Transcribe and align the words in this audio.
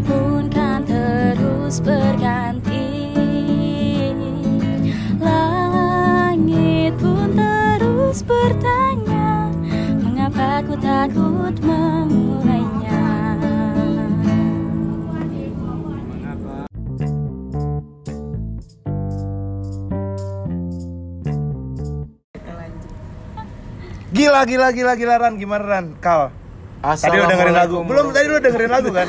Pun 0.00 0.48
kan 0.48 0.80
terus 0.88 1.76
berganti 1.84 3.12
Langit 5.20 6.96
pun 6.96 7.28
terus 7.36 8.24
bertanya 8.24 9.52
Mengapa 10.00 10.64
ku 10.64 10.72
takut 10.80 11.52
memulainya 11.60 13.04
Gila 24.08 24.40
gila 24.48 24.72
gila 24.72 24.92
gila 24.96 25.14
Ran 25.20 25.36
gimana 25.36 25.64
Ran? 25.68 25.86
Kal. 26.00 26.41
Tadi 26.82 27.14
lu 27.14 27.24
dengerin 27.24 27.54
lagu. 27.54 27.76
Belum 27.86 28.06
tadi 28.10 28.26
lu 28.26 28.38
dengerin 28.42 28.66
lagu 28.68 28.88
kan? 28.90 29.06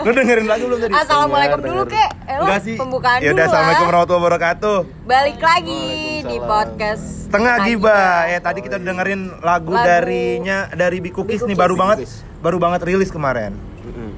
lu 0.00 0.10
dengerin 0.10 0.46
lagu 0.48 0.64
belum 0.64 0.80
tadi? 0.80 0.92
Assalamualaikum 0.96 1.58
Iya, 1.60 1.68
dulu 1.68 1.82
kek. 1.84 2.10
Eh, 2.24 2.36
lu 2.40 2.42
Enggak 2.42 2.60
sih. 2.64 2.76
pembukaan 2.80 3.18
Ya 3.18 3.22
dulu 3.22 3.36
udah 3.36 3.44
Assalamualaikum 3.44 3.76
lah. 3.78 3.90
warahmatullahi 3.92 4.22
wabarakatuh. 4.24 4.78
Balik 5.04 5.38
lagi 5.38 5.84
di 6.24 6.36
podcast 6.40 7.04
Tengah 7.28 7.54
giba. 7.62 8.00
Ya 8.26 8.38
tadi 8.40 8.58
kita 8.60 8.74
udah 8.76 8.86
dengerin 8.88 9.20
lagu, 9.38 9.70
Lagu. 9.70 9.84
darinya 9.84 10.58
dari 10.72 10.98
Big 10.98 11.12
Cookies 11.12 11.44
nih 11.44 11.52
baru 11.52 11.76
banget 11.76 12.08
baru 12.40 12.56
banget 12.56 12.80
rilis 12.82 13.12
kemarin. 13.12 13.52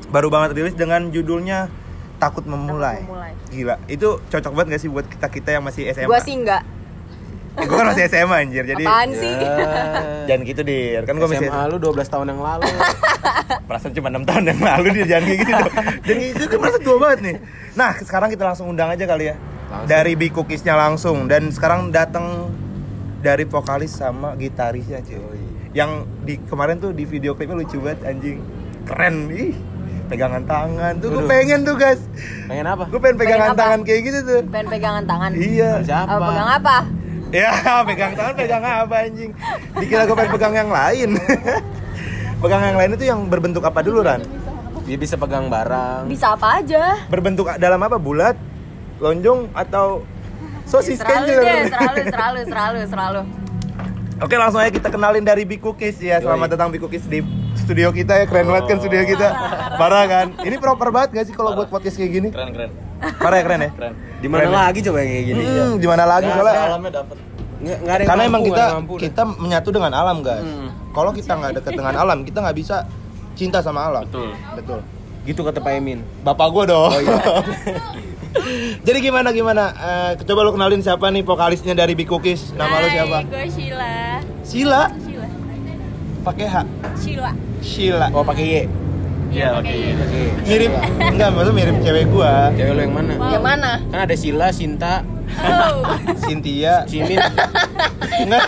Baru 0.09 0.31
banget 0.31 0.55
rilis 0.55 0.75
dengan 0.75 1.11
judulnya 1.11 1.67
Takut 2.17 2.47
Memulai. 2.47 3.03
Memulai. 3.03 3.35
Gila, 3.51 3.75
itu 3.85 4.23
cocok 4.23 4.53
banget 4.55 4.69
gak 4.71 4.83
sih 4.83 4.89
buat 4.89 5.03
kita-kita 5.05 5.51
yang 5.51 5.67
masih 5.67 5.91
SMA? 5.91 6.07
Gua 6.07 6.23
sih 6.23 6.39
enggak. 6.39 6.63
Eh, 7.55 7.65
gua 7.65 7.77
kan 7.81 7.87
masih 7.91 8.05
SMA 8.07 8.37
anjir. 8.37 8.65
Jadi 8.65 8.83
Apaan 8.83 9.09
sih? 9.15 9.31
jangan 10.27 10.43
gitu 10.43 10.61
dir. 10.61 11.03
Kan 11.03 11.15
gua 11.17 11.29
masih 11.29 11.47
SMA 11.47 11.63
lu 11.71 11.77
12 11.79 12.03
tahun 12.05 12.27
yang 12.29 12.41
lalu. 12.43 12.67
Perasaan 13.69 13.93
cuma 13.95 14.09
6 14.11 14.27
tahun 14.27 14.43
yang 14.51 14.61
lalu 14.61 14.87
dia 14.93 15.05
jangan 15.07 15.25
kayak 15.25 15.39
gitu 15.39 15.53
dong. 15.53 15.73
Jangan 16.03 16.23
gitu 16.27 16.43
kan 16.45 16.59
masa 16.61 16.79
tua 16.79 16.97
banget 16.99 17.19
nih. 17.23 17.37
Nah, 17.75 17.91
sekarang 17.97 18.29
kita 18.29 18.43
langsung 18.45 18.67
undang 18.69 18.91
aja 18.91 19.05
kali 19.05 19.25
ya. 19.31 19.35
Langsung. 19.65 19.89
Dari 19.89 20.13
Big 20.15 20.33
Cookiesnya 20.33 20.75
langsung 20.75 21.17
dan 21.25 21.49
sekarang 21.49 21.89
datang 21.89 22.51
dari 23.21 23.45
vokalis 23.45 23.95
sama 23.95 24.35
gitarisnya 24.35 24.99
cuy. 25.01 25.41
Yang 25.73 25.91
di 26.23 26.35
kemarin 26.41 26.79
tuh 26.79 26.91
di 26.91 27.03
video 27.03 27.33
klipnya 27.33 27.55
lucu 27.57 27.79
banget 27.79 28.03
anjing. 28.05 28.39
Keren 28.85 29.31
ih. 29.31 29.55
Pegangan 30.05 30.45
tangan 30.45 31.01
tuh 31.01 31.09
gue 31.09 31.25
pengen 31.25 31.65
tuh 31.65 31.75
guys. 31.75 32.03
Pengen 32.45 32.69
apa? 32.69 32.85
Gue 32.93 33.01
pengen 33.01 33.17
pegangan 33.17 33.41
Pengen 33.41 33.55
apa? 33.55 33.63
tangan 33.63 33.81
kayak 33.83 34.01
gitu 34.05 34.19
tuh. 34.21 34.41
Pengen 34.45 34.69
pegangan 34.69 35.05
tangan. 35.07 35.31
Iya. 35.33 35.71
Siapa? 35.81 36.13
Apa 36.13 36.25
pegang 36.29 36.51
apa? 36.53 36.77
Ya, 37.35 37.51
pegang 37.89 38.15
tangan 38.15 38.35
pegang 38.39 38.63
apa 38.63 38.95
anjing? 39.11 39.35
Dikira 39.75 40.07
gue 40.07 40.15
pengen 40.15 40.33
pegang 40.39 40.55
yang 40.55 40.71
lain. 40.71 41.19
pegang 42.43 42.63
yang 42.63 42.77
lain 42.79 42.91
itu 42.95 43.05
yang 43.11 43.21
berbentuk 43.27 43.67
apa 43.67 43.83
dulu 43.83 44.07
Ran? 44.07 44.23
Dia 44.87 44.95
bisa 44.95 45.19
pegang 45.19 45.51
barang. 45.51 46.07
Bisa 46.07 46.39
apa 46.39 46.63
aja? 46.63 46.95
berbentuk 47.11 47.51
dalam 47.59 47.83
apa 47.83 47.99
bulat 47.99 48.39
lonjong 49.03 49.51
atau 49.51 50.07
sosis 50.65 51.03
kencur 51.03 51.43
deh, 51.43 51.69
selalu, 51.69 52.01
selalu, 52.09 52.41
selalu, 52.49 52.81
selalu. 52.89 53.21
oke 54.23 54.35
langsung 54.39 54.61
aja 54.65 54.73
kita 54.73 54.89
kenalin 54.89 55.21
dari 55.21 55.45
Big 55.45 55.61
Cookies 55.61 56.01
ya 56.01 56.23
selamat 56.25 56.49
Yoi. 56.49 56.53
datang 56.57 56.69
Big 56.73 56.81
Cookies 56.81 57.05
di 57.05 57.21
studio 57.59 57.93
kita 57.93 58.23
ya 58.23 58.25
keren 58.25 58.49
banget 58.49 58.65
kan 58.73 58.77
studio 58.81 59.05
kita 59.05 59.29
parah 59.77 60.05
kan 60.09 60.27
ini 60.41 60.57
proper 60.57 60.89
banget 60.89 61.21
gak 61.21 61.27
sih 61.29 61.35
kalau 61.37 61.53
buat 61.53 61.69
podcast 61.69 62.01
kayak 62.01 62.11
gini 62.17 62.29
keren 62.33 62.51
keren 62.57 62.71
parah 63.21 63.37
ya 63.37 63.45
keren 63.45 63.61
ya 63.61 63.71
keren 63.77 63.95
Di 64.25 64.29
mana 64.33 64.49
Keren. 64.49 64.57
lagi 64.57 64.81
coba 64.81 64.99
yang 65.05 65.11
kayak 65.13 65.25
gini? 65.29 65.43
Hmm, 65.45 65.73
di 65.77 65.87
mana 65.87 66.05
lagi? 66.09 66.29
Soalnya 66.33 66.63
alamnya 66.65 66.93
dapet. 66.97 67.17
Nggak, 67.61 67.79
nggak 67.85 67.95
ada 67.95 68.01
yang 68.01 68.09
karena 68.09 68.23
mampu, 68.25 68.33
emang 68.33 68.43
kita 68.49 68.65
mampu 68.73 68.93
kita 68.97 69.23
menyatu 69.37 69.69
dengan 69.73 69.93
alam 69.93 70.17
guys. 70.25 70.45
Hmm. 70.45 70.69
kalau 70.93 71.11
kita 71.13 71.33
nggak 71.37 71.53
deket 71.61 71.73
dengan 71.81 71.95
alam 71.97 72.19
kita 72.25 72.39
nggak 72.41 72.57
bisa 72.57 72.77
cinta 73.37 73.61
sama 73.61 73.85
alam. 73.85 74.09
Betul. 74.09 74.33
Betul. 74.57 74.81
Gitu 75.29 75.41
kata 75.45 75.61
Pak 75.61 75.73
Emin. 75.77 76.01
bapak 76.25 76.49
gue 76.57 76.65
dong. 76.73 76.89
Oh, 76.89 77.01
iya. 77.01 77.17
jadi 78.89 78.99
gimana 79.05 79.29
gimana? 79.33 79.65
Eh, 79.77 80.11
coba 80.25 80.41
lu 80.45 80.57
kenalin 80.57 80.81
siapa 80.81 81.09
nih 81.13 81.21
vokalisnya 81.21 81.77
dari 81.77 81.93
Big 81.93 82.09
Cookies? 82.09 82.57
Nama 82.57 82.81
lu 82.81 82.89
siapa? 82.89 83.19
gue 83.29 83.45
Sheila. 83.53 83.93
Sila 84.41 84.83
Sheila. 85.05 85.29
Pakai 86.25 86.47
H. 86.49 86.57
Sheila. 86.97 87.31
Sheila. 87.61 88.07
Oh 88.17 88.25
pakai 88.25 88.45
Y. 88.45 88.84
iya 89.35 89.49
oke 89.53 89.75
Oke. 89.75 90.23
mirip 90.47 90.73
enggak 91.03 91.29
maksudnya 91.29 91.55
mirip 91.57 91.77
cewek 91.83 92.05
gua 92.09 92.55
Cewek 92.55 92.71
lu 92.71 92.81
yang 92.81 92.95
mana? 92.95 93.13
Yang 93.29 93.45
mana? 93.45 93.71
Kan 93.85 93.99
ada 94.01 94.15
Sila, 94.15 94.49
Sinta, 94.51 95.03
Oh 95.35 95.83
Cynthia 96.21 96.87
Cimin. 96.87 97.19
enggak 98.21 98.45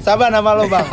Sabar 0.00 0.28
nama 0.28 0.50
lo 0.54 0.64
bang 0.66 0.86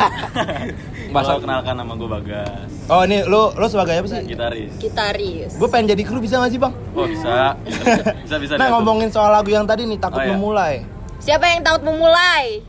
Masa 1.08 1.36
kenalkan 1.36 1.76
nama 1.76 1.92
gue 1.92 2.08
Bagas 2.10 2.68
oh 2.84 3.04
ini 3.04 3.22
lo 3.22 3.52
lo 3.52 3.66
sebagai 3.66 3.94
apa 3.94 4.06
sih 4.06 4.24
gitaris 4.26 4.72
Gitaris. 4.76 5.52
gue 5.54 5.68
pengen 5.68 5.92
jadi 5.92 6.02
kru 6.02 6.18
bisa 6.18 6.36
gak 6.36 6.48
sih 6.48 6.58
bang 6.58 6.72
oh 6.92 7.04
bisa 7.04 7.56
bisa 7.62 7.80
bisa, 8.18 8.36
bisa 8.38 8.52
nah 8.54 8.66
diatur. 8.66 8.72
ngomongin 8.74 9.08
soal 9.08 9.30
lagu 9.30 9.48
yang 9.48 9.64
tadi 9.64 9.84
nih 9.84 9.96
takut 9.96 10.18
Oh, 10.18 10.24
iya. 10.24 10.32
memulai 10.32 10.74
Siapa 11.18 11.46
yang 11.46 11.62
takut 11.62 11.86
memulai? 11.86 12.64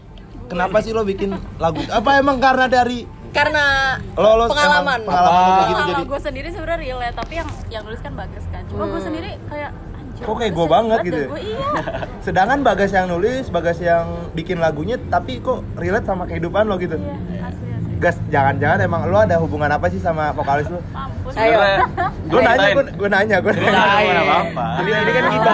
kenapa 0.45 0.77
sih 0.79 0.91
lo 0.91 1.01
bikin 1.01 1.31
lagu 1.57 1.81
apa 1.87 2.09
emang 2.15 2.37
karena 2.37 2.67
dari 2.67 3.07
Karena 3.33 3.65
lo 4.13 4.29
lo 4.35 4.45
pengalaman. 4.47 4.99
emang 4.99 5.07
pengalaman 5.07 5.41
lo 5.41 5.49
kayak 5.49 5.67
gitu 5.67 5.81
jadi 5.89 6.03
gue 6.05 6.19
sendiri 6.21 6.47
sebenarnya 6.49 6.79
relate 6.79 7.15
tapi 7.15 7.33
yang 7.35 7.49
yang 7.67 7.83
nulis 7.83 7.99
kan 7.99 8.13
bagus 8.13 8.45
kan. 8.47 8.61
Cuma 8.67 8.83
gue 8.87 9.01
sendiri 9.01 9.29
kayak 9.43 9.71
anjir 9.91 10.23
Kok 10.23 10.35
kayak 10.35 10.51
gua 10.51 10.61
sedih 10.61 10.71
banget 10.71 10.99
gitu 11.03 11.17
ya? 11.17 11.27
gue 11.27 11.41
iya. 11.43 11.59
Sedangkan 12.25 12.59
Bagas 12.61 12.91
yang 12.91 13.07
nulis 13.07 13.45
Bagas 13.47 13.77
yang 13.79 14.05
bikin 14.31 14.57
lagunya 14.57 14.95
tapi 15.03 15.37
kok 15.39 15.59
relate 15.75 16.05
sama 16.05 16.23
kehidupan 16.23 16.63
lo 16.63 16.77
gitu? 16.77 16.95
Iya 16.95 17.13
asli 17.43 17.67
asli. 17.67 17.91
Gas 17.95 18.17
jangan-jangan 18.27 18.79
emang 18.81 19.01
lo 19.05 19.17
ada 19.17 19.35
hubungan 19.37 19.69
apa 19.69 19.87
sih 19.87 19.97
sama 19.97 20.29
vokalis 20.31 20.67
lo? 20.67 20.77
Mampus. 20.87 21.33
Ayo. 21.33 21.57
Sebenarnya 21.57 21.87
gue 22.29 22.39
nanya 22.39 22.67
gue 22.69 22.83
gue 22.93 23.09
nanya 23.09 23.37
gue 23.39 23.53
Gue 23.53 23.65
nggak 23.65 23.87
tahu 23.89 24.07
apa 24.13 24.35
apa 24.43 24.65
Ini 24.77 24.89
ini 24.93 25.11
kan 25.11 25.23
kita. 25.25 25.53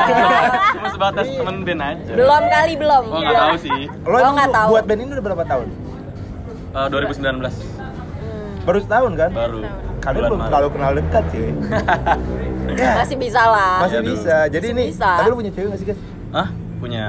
cuma 0.70 0.88
sebatas 0.92 1.26
temen 1.30 1.56
band 1.62 1.82
aja. 1.82 2.12
Belum 2.12 2.44
kali 2.46 2.74
belum. 2.76 3.04
gue 3.06 3.20
nggak 3.22 3.40
tahu 3.40 3.56
sih. 3.58 3.82
Lo 4.04 4.18
Oh, 4.18 4.32
nggak 4.34 4.50
tahu. 4.52 4.70
buat 4.70 4.84
band 4.84 5.00
ini 5.00 5.12
udah 5.14 5.26
berapa 5.26 5.46
tahun 5.46 5.68
Eh, 6.70 6.88
2019 6.88 7.42
baru 8.62 8.78
setahun 8.78 9.12
kan 9.16 9.30
baru 9.32 9.60
kalian 10.00 10.22
belum 10.28 10.42
terlalu 10.46 10.68
kenal 10.70 10.92
dekat 10.94 11.24
sih 11.28 11.42
ya 12.78 12.92
Masih 12.96 13.18
bisa 13.18 13.42
lah. 13.42 13.82
masih 13.82 13.98
dulu. 14.00 14.10
bisa 14.14 14.36
jadi 14.48 14.62
Masih 14.64 14.76
ini 14.78 14.84
bisa. 14.88 15.10
tapi 15.12 15.28
lo 15.28 15.36
punya 15.36 15.52
cewek 15.52 15.68
gak 15.68 15.80
sih 15.80 15.88
guys 15.88 16.00
Hah? 16.30 16.48
punya 16.78 17.06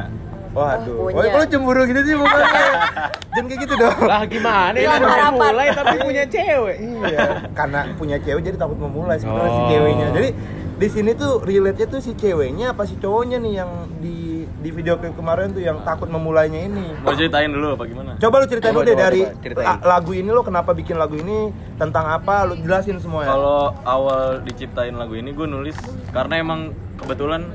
Waduh, 0.51 0.91
Oh, 0.91 1.07
oh, 1.07 1.15
punya. 1.15 1.31
lo 1.33 1.45
cemburu 1.47 1.83
gitu 1.85 2.01
sih 2.03 2.15
mukanya 2.17 2.63
Jangan 3.31 3.47
kayak 3.47 3.61
gitu 3.61 3.75
dong 3.77 3.99
Lah 4.03 4.23
gimana 4.25 4.75
baru 4.75 5.07
harapan. 5.07 5.31
mulai 5.47 5.67
tapi 5.71 5.97
punya 6.09 6.25
cewek. 6.27 6.77
Iya, 6.81 7.21
karena 7.53 7.81
punya 7.95 8.17
cewek 8.19 8.43
jadi 8.43 8.57
takut 8.59 8.75
memulai 8.77 9.15
sebenarnya 9.15 9.47
si 9.49 9.61
Oh. 9.61 9.69
ceweknya. 9.71 10.07
Jadi 10.11 10.29
di 10.75 10.89
sini 10.89 11.11
tuh 11.15 11.33
relate-nya 11.41 11.87
tuh 11.87 12.01
si 12.01 12.13
ceweknya 12.13 12.75
apa 12.75 12.83
si 12.83 12.97
cowoknya 12.97 13.39
nih 13.39 13.53
yang 13.55 13.71
di 13.97 14.17
di 14.61 14.69
video 14.71 14.95
klip 14.95 15.13
kemarin 15.13 15.51
tuh 15.51 15.59
yang 15.59 15.81
takut 15.81 16.07
memulainya 16.07 16.61
ini. 16.63 16.85
mau 17.01 17.13
ceritain 17.13 17.49
dulu 17.49 17.75
apa 17.75 17.85
gimana 17.85 18.11
Coba 18.17 18.35
lu 18.37 18.47
ceritain 18.47 18.71
Coba, 18.71 18.79
dulu 18.79 18.87
deh 18.87 18.95
coba, 18.95 19.03
dari 19.03 19.21
coba, 19.25 19.63
lagu 19.83 20.13
ini 20.13 20.29
lo 20.29 20.43
kenapa 20.43 20.71
bikin 20.71 20.95
lagu 20.95 21.17
ini 21.17 21.49
tentang 21.75 22.05
apa 22.07 22.45
lu 22.45 22.55
jelasin 22.55 22.97
semua 22.97 23.25
ya. 23.25 23.33
Kalau 23.33 23.73
awal 23.83 24.21
diciptain 24.43 24.93
lagu 24.93 25.15
ini 25.15 25.33
gue 25.33 25.47
nulis 25.47 25.77
karena 26.11 26.37
emang 26.37 26.71
kebetulan 26.95 27.49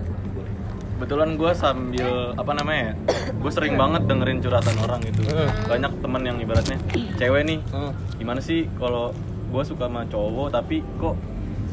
kebetulan 0.95 1.35
gue 1.35 1.51
sambil 1.53 2.09
apa 2.33 2.51
namanya 2.51 2.81
ya 2.81 2.93
gue 3.29 3.51
sering 3.51 3.75
banget 3.75 4.07
dengerin 4.07 4.39
curhatan 4.39 4.75
orang 4.79 5.03
gitu 5.03 5.27
banyak 5.67 5.91
temen 5.91 6.21
yang 6.23 6.37
ibaratnya 6.39 6.77
cewek 7.13 7.43
nih 7.43 7.59
Hmm. 7.67 7.91
gimana 8.15 8.39
sih 8.39 8.71
kalau 8.73 9.11
gue 9.45 9.61
suka 9.61 9.85
sama 9.85 10.07
cowok 10.07 10.47
tapi 10.49 10.79
kok 10.97 11.19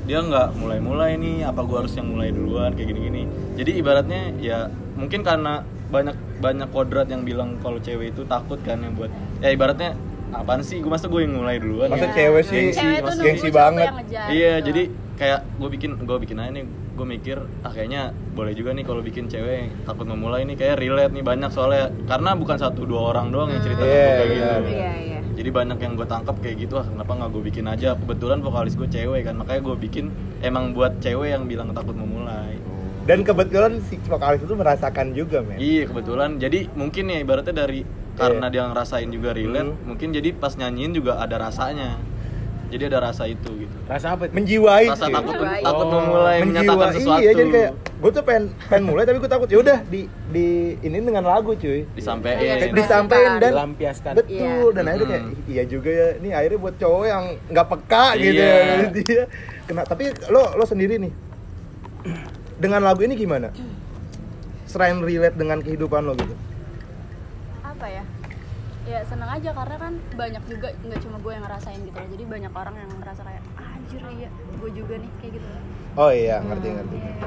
dia 0.02 0.18
nggak 0.20 0.48
mulai-mulai 0.54 1.14
nih 1.14 1.44
apa 1.44 1.60
gue 1.60 1.76
harus 1.78 1.94
yang 1.94 2.08
mulai 2.08 2.28
duluan 2.28 2.72
kayak 2.72 2.88
gini-gini 2.88 3.22
jadi 3.54 3.70
ibaratnya 3.76 4.20
ya 4.36 4.58
mungkin 4.92 5.22
karena 5.22 5.62
banyak 5.88 6.12
banyak 6.38 6.68
kodrat 6.68 7.06
yang 7.06 7.22
bilang 7.22 7.56
kalau 7.58 7.78
cewek 7.78 8.10
itu 8.10 8.24
takut 8.24 8.58
kan 8.60 8.78
yang 8.78 8.92
buat 8.92 9.12
ya 9.38 9.48
ibaratnya 9.48 9.94
apaan 10.30 10.60
sih 10.60 10.80
gue 10.80 10.88
masa 10.88 11.06
gue 11.06 11.20
yang 11.20 11.34
mulai 11.34 11.56
duluan 11.56 11.86
Masa 11.86 12.08
ya? 12.08 12.14
cewek 12.16 12.42
sih 12.42 12.62
Gengsi, 12.66 12.80
Cewek 12.80 13.00
masa- 13.04 13.22
gengsi 13.22 13.48
banget. 13.52 13.86
ngejar, 13.86 14.26
Iya, 14.26 14.52
gitu. 14.54 14.66
jadi 14.66 14.82
kayak 15.12 15.40
gue 15.54 15.68
bikin 15.70 15.90
gue 16.00 16.16
bikin 16.18 16.36
aja 16.36 16.50
nih, 16.50 16.64
gue 16.90 17.06
mikir 17.06 17.36
ah 17.60 17.70
kayaknya 17.70 18.02
boleh 18.32 18.52
juga 18.52 18.72
nih 18.72 18.82
kalau 18.82 19.00
bikin 19.00 19.28
cewek 19.28 19.54
yang 19.54 19.68
takut 19.84 20.08
memulai 20.08 20.42
nih 20.42 20.56
kayak 20.56 20.80
relate 20.80 21.12
nih 21.12 21.20
banyak 21.20 21.46
soalnya 21.48 21.92
karena 22.02 22.32
bukan 22.32 22.56
satu 22.56 22.82
dua 22.82 23.12
orang 23.12 23.28
doang 23.28 23.48
yang 23.50 23.60
cerita 23.60 23.84
Iya, 23.84 23.92
ke 23.92 23.92
gue 23.92 24.08
kayak 24.08 24.26
gitu. 24.26 24.40
benar. 24.40 24.62
Iya, 24.64 24.92
iya. 24.98 25.11
Jadi 25.32 25.48
banyak 25.48 25.78
yang 25.80 25.96
gue 25.96 26.04
tangkap 26.04 26.36
kayak 26.44 26.56
gitu 26.68 26.76
ah 26.76 26.84
kenapa 26.84 27.12
nggak 27.16 27.30
gue 27.32 27.42
bikin 27.48 27.64
aja 27.64 27.96
kebetulan 27.96 28.44
vokalis 28.44 28.76
gue 28.76 28.84
cewek 28.84 29.24
kan 29.24 29.34
makanya 29.40 29.60
gue 29.64 29.76
bikin 29.80 30.12
emang 30.44 30.76
buat 30.76 31.00
cewek 31.00 31.32
yang 31.32 31.48
bilang 31.48 31.72
takut 31.72 31.96
memulai. 31.96 32.60
dan 33.02 33.26
kebetulan 33.26 33.82
si 33.82 33.98
vokalis 34.06 34.46
itu 34.46 34.54
merasakan 34.54 35.10
juga 35.10 35.42
men 35.42 35.58
Iya 35.58 35.90
kebetulan 35.90 36.38
jadi 36.38 36.70
mungkin 36.78 37.10
ya 37.10 37.18
ibaratnya 37.18 37.66
dari 37.66 37.82
karena 38.14 38.46
dia 38.52 38.68
ngerasain 38.68 39.08
juga 39.08 39.32
relate 39.32 39.72
Hmm. 39.72 39.82
mungkin 39.88 40.12
jadi 40.12 40.30
pas 40.36 40.52
nyanyiin 40.54 40.92
juga 40.92 41.18
ada 41.18 41.40
rasanya. 41.40 41.96
Jadi 42.72 42.88
ada 42.88 42.98
rasa 43.02 43.24
itu 43.26 43.50
gitu. 43.58 43.76
Rasa 43.84 44.06
apa 44.10 44.22
itu? 44.24 44.32
menjiwai 44.32 44.84
Rasa 44.88 45.06
takut 45.06 45.36
Menjiwai. 45.36 45.60
takut 45.60 45.84
Oh, 45.84 45.92
memulai 45.94 46.36
menyatakan 46.40 46.72
menjiwai 46.88 46.96
sesuatu. 46.96 47.20
iya 47.20 47.30
jadi 47.34 47.50
kayak 47.52 47.70
gue 47.94 48.10
tuh 48.10 48.24
pengen 48.24 48.44
pengen 48.64 48.84
mulai 48.84 49.02
tapi 49.04 49.18
gue 49.18 49.30
takut 49.30 49.46
ya 49.46 49.58
udah 49.60 49.78
di 49.84 50.00
di 50.26 50.46
ini 50.80 50.96
dengan 50.98 51.22
lagu 51.22 51.52
cuy 51.54 51.84
disampaikan. 51.92 52.40
Iya, 52.40 52.54
Kayak 52.54 52.64
iya. 52.64 52.74
disampaikan 52.74 53.32
dan 53.36 53.52
Dilampiaskan. 53.52 54.12
betul 54.16 54.66
dan 54.72 54.84
akhirnya 54.86 55.06
kayak 55.06 55.22
Mm. 55.22 55.36
iya 55.46 55.62
juga 55.64 55.90
ya 55.92 56.08
ini 56.16 56.28
akhirnya 56.32 56.58
buat 56.58 56.74
cowok 56.74 57.04
yang 57.04 57.24
nggak 57.46 57.66
peka 57.68 58.06
gitu 58.16 58.40
Iya. 58.40 58.52
ya 58.56 58.86
dia 58.90 59.22
kena 59.62 59.82
tapi 59.84 60.04
lo 60.26 60.42
lo 60.52 60.64
sendiri 60.64 60.96
nih 60.98 61.12
dengan 62.56 62.80
lagu 62.80 63.00
ini 63.00 63.14
gimana 63.14 63.52
selain 64.64 64.98
relate 64.98 65.36
dengan 65.36 65.58
kehidupan 65.58 66.02
lo 66.02 66.14
gitu 66.14 66.34
apa 67.62 67.86
ya 67.86 68.02
ya 68.82 68.98
seneng 69.02 69.30
aja 69.30 69.50
karena 69.52 69.76
kan 69.76 69.92
banyak 70.12 70.42
juga 70.44 70.68
nggak 70.76 71.00
cuma 71.00 71.16
gue 71.16 71.32
yang 71.32 71.44
ngerasain 71.44 71.80
gitu 71.80 71.94
loh 71.94 72.08
jadi 72.08 72.24
banyak 72.26 72.52
orang 72.52 72.74
yang 72.76 72.90
ngerasa 72.96 73.22
kayak 73.22 73.42
"Ah, 73.54 73.70
anjir 73.72 74.00
iya 74.12 74.28
gue 74.52 74.70
juga 74.72 74.94
nih 74.96 75.10
kayak 75.16 75.32
gitu 75.34 75.48
oh 75.94 76.10
iya 76.10 76.36
ngerti 76.40 76.68
ngerti 76.72 76.96
Iya. 76.98 77.26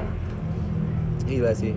gila 1.26 1.52
sih 1.52 1.72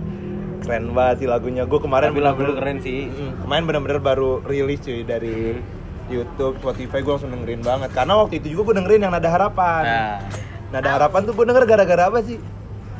keren 0.60 0.92
banget 0.92 1.16
sih 1.18 1.28
lagunya 1.28 1.64
gue 1.64 1.80
kemarin 1.80 2.12
Tapi 2.12 2.22
lagu 2.22 2.44
keren 2.52 2.78
sih. 2.80 3.08
Mm, 3.08 3.42
kemarin 3.42 3.64
bener-bener 3.66 4.00
baru 4.00 4.44
rilis 4.44 4.80
cuy 4.80 5.02
dari 5.02 5.58
YouTube, 6.06 6.60
Spotify 6.60 7.00
gue 7.00 7.12
langsung 7.12 7.32
dengerin 7.32 7.62
banget 7.62 7.90
karena 7.90 8.14
waktu 8.16 8.38
itu 8.38 8.52
juga 8.52 8.62
gue 8.68 8.76
dengerin 8.78 9.02
yang 9.02 9.14
Nada 9.14 9.30
Harapan 9.30 9.84
Nah, 9.84 10.18
Nada 10.70 10.90
Harapan 10.92 11.22
tuh 11.24 11.34
gue 11.34 11.46
denger 11.46 11.64
gara-gara 11.66 12.04
apa 12.06 12.20
sih? 12.20 12.38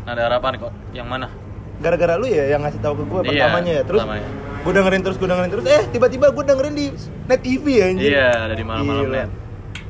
ada 0.02 0.26
harapan 0.26 0.58
kok. 0.58 0.74
Yang 0.90 1.06
mana? 1.08 1.28
Gara-gara 1.78 2.16
lu 2.16 2.26
ya 2.26 2.50
yang 2.50 2.64
ngasih 2.64 2.82
tahu 2.82 2.98
ke 2.98 3.04
gue 3.04 3.20
Iya, 3.20 3.30
pertamanya 3.30 3.72
ya 3.72 3.84
terus 3.84 4.02
pertamanya. 4.02 4.30
Gue 4.60 4.72
dengerin 4.72 5.02
terus 5.02 5.18
gue 5.18 5.26
dengerin 5.26 5.50
terus. 5.50 5.66
Eh 5.66 5.84
tiba-tiba 5.90 6.30
gue 6.30 6.44
dengerin 6.44 6.74
di 6.74 6.86
Net 7.26 7.42
TV 7.42 7.66
ya 7.72 7.86
anjir 7.88 8.10
Iya, 8.12 8.30
dari 8.48 8.64
malam-malam 8.64 9.06
Gila. 9.06 9.18
net. 9.18 9.30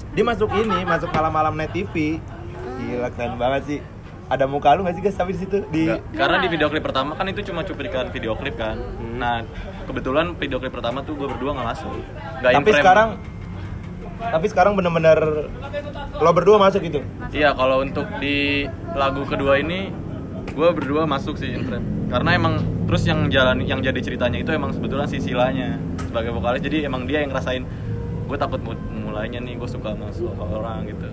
dia 0.10 0.24
masuk 0.26 0.50
ini 0.54 0.80
masuk 0.84 1.10
malam-malam 1.10 1.54
Net 1.54 1.72
TV 1.72 2.18
gila 2.80 3.08
keren 3.12 3.36
banget 3.36 3.62
sih. 3.66 3.80
Ada 4.26 4.46
muka 4.46 4.78
lu 4.78 4.86
gak 4.86 4.94
sih 4.94 5.02
guys 5.02 5.18
tapi 5.18 5.34
di 5.34 5.42
situ? 5.42 5.66
Di 5.68 5.90
Nggak, 5.90 6.02
Karena 6.14 6.38
di 6.38 6.48
video 6.48 6.70
klip 6.70 6.86
pertama 6.86 7.18
kan 7.18 7.26
itu 7.26 7.42
cuma 7.44 7.66
cuplikan 7.66 8.14
video 8.14 8.38
klip 8.38 8.56
kan. 8.56 8.78
Nah, 9.18 9.42
kebetulan 9.84 10.38
video 10.38 10.62
klip 10.62 10.70
pertama 10.70 11.02
tuh 11.02 11.18
gue 11.18 11.26
berdua 11.26 11.58
nggak 11.58 11.68
masuk. 11.68 11.90
Nggak 12.40 12.52
tapi 12.54 12.72
sekarang 12.72 13.10
tapi 14.20 14.46
sekarang 14.46 14.76
bener-bener 14.76 15.48
lo 16.14 16.30
berdua 16.30 16.60
masuk 16.60 16.84
gitu 16.84 17.00
Iya, 17.32 17.56
kalau 17.56 17.80
untuk 17.80 18.04
di 18.20 18.68
lagu 18.92 19.24
kedua 19.24 19.56
ini 19.58 19.90
gue 20.60 20.70
berdua 20.70 21.04
masuk 21.06 21.36
sih 21.36 21.50
in 21.50 21.64
frame. 21.64 21.88
Karena 22.08 22.36
emang 22.36 22.54
terus 22.84 23.04
yang 23.04 23.26
jalan 23.28 23.64
yang 23.64 23.80
jadi 23.80 23.96
ceritanya 23.98 24.38
itu 24.38 24.52
emang 24.52 24.70
sebetulnya 24.70 25.06
si 25.06 25.18
Silanya 25.18 25.80
sebagai 26.02 26.30
vokalis. 26.30 26.60
Jadi 26.60 26.84
emang 26.84 27.06
dia 27.06 27.22
yang 27.22 27.32
ngerasain 27.32 27.64
gue 28.28 28.38
takut 28.38 28.60
mu- 28.60 28.78
mulainya 29.02 29.40
nih 29.40 29.56
gue 29.56 29.66
suka 29.66 29.90
sama 29.90 30.12
suka 30.12 30.44
orang 30.44 30.84
gitu. 30.86 31.08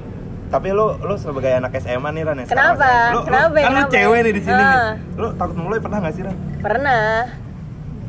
tapi 0.46 0.70
lo 0.70 0.94
lo 1.00 1.14
sebagai 1.16 1.50
anak 1.52 1.74
SMA 1.76 2.06
nih 2.08 2.22
Ran 2.22 2.38
ya 2.38 2.46
Kenapa? 2.46 2.86
lo, 3.10 3.18
lo- 3.18 3.24
Kenapa? 3.24 3.56
kan 3.56 3.66
lo 3.66 3.78
Kenapa? 3.82 3.90
cewek 3.90 4.18
nih 4.20 4.30
di 4.30 4.42
sini 4.44 4.54
nih 4.54 4.78
Ah. 4.78 4.90
lo 5.16 5.28
takut 5.34 5.56
mulai 5.56 5.78
pernah 5.80 5.98
gak 5.98 6.14
sih 6.14 6.22
Ran 6.22 6.36
Pernah, 6.56 7.02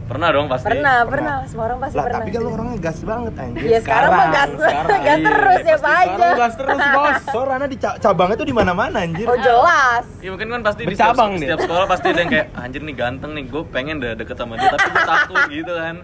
Pernah 0.08 0.30
dong 0.32 0.48
pasti. 0.48 0.72
pernah, 0.72 1.04
pernah. 1.04 1.36
Semua 1.44 1.64
orang 1.66 1.80
pasti 1.80 1.96
lah 1.96 2.06
pernah. 2.06 2.18
tapi 2.18 2.30
kan 2.30 2.40
lo 2.40 2.50
orangnya 2.50 2.78
gas 2.80 2.98
banget 3.02 3.34
anjir 3.36 3.62
Iya 3.62 3.80
sekarang 3.82 4.10
mah 4.10 4.28
gas, 4.30 4.50
sekarang. 4.54 4.88
gas 5.04 5.18
Iya, 5.18 5.28
terus 5.28 5.58
siapa 5.60 5.80
Sekarang 5.84 6.08
aja. 6.16 6.28
gas 6.34 6.54
terus, 6.56 6.78
Bos. 6.88 7.18
so 7.34 7.40
Rana 7.44 7.66
di 7.66 7.78
ca- 7.78 7.98
cabangnya 7.98 8.36
tuh 8.36 8.48
di 8.48 8.56
mana-mana 8.56 8.98
anjir 9.00 9.26
Oh 9.26 9.38
jelas. 9.38 10.06
Iya 10.18 10.30
mungkin 10.32 10.48
kan 10.50 10.62
pasti 10.62 10.82
di 10.82 10.88
setiap, 10.90 11.12
Bercabang 11.12 11.32
setiap 11.38 11.60
sekolah 11.62 11.86
pasti 11.86 12.06
ada 12.08 12.20
yang 12.20 12.32
kayak 12.32 12.48
anjir 12.56 12.82
nih 12.82 12.96
ganteng 12.96 13.32
nih 13.34 13.44
gue 13.46 13.64
pengen 13.68 13.96
deh 13.98 14.12
deket 14.14 14.36
sama 14.36 14.54
dia 14.56 14.70
tapi 14.70 14.88
gue 14.88 15.04
takut 15.06 15.44
gitu 15.54 15.74
kan. 15.74 15.96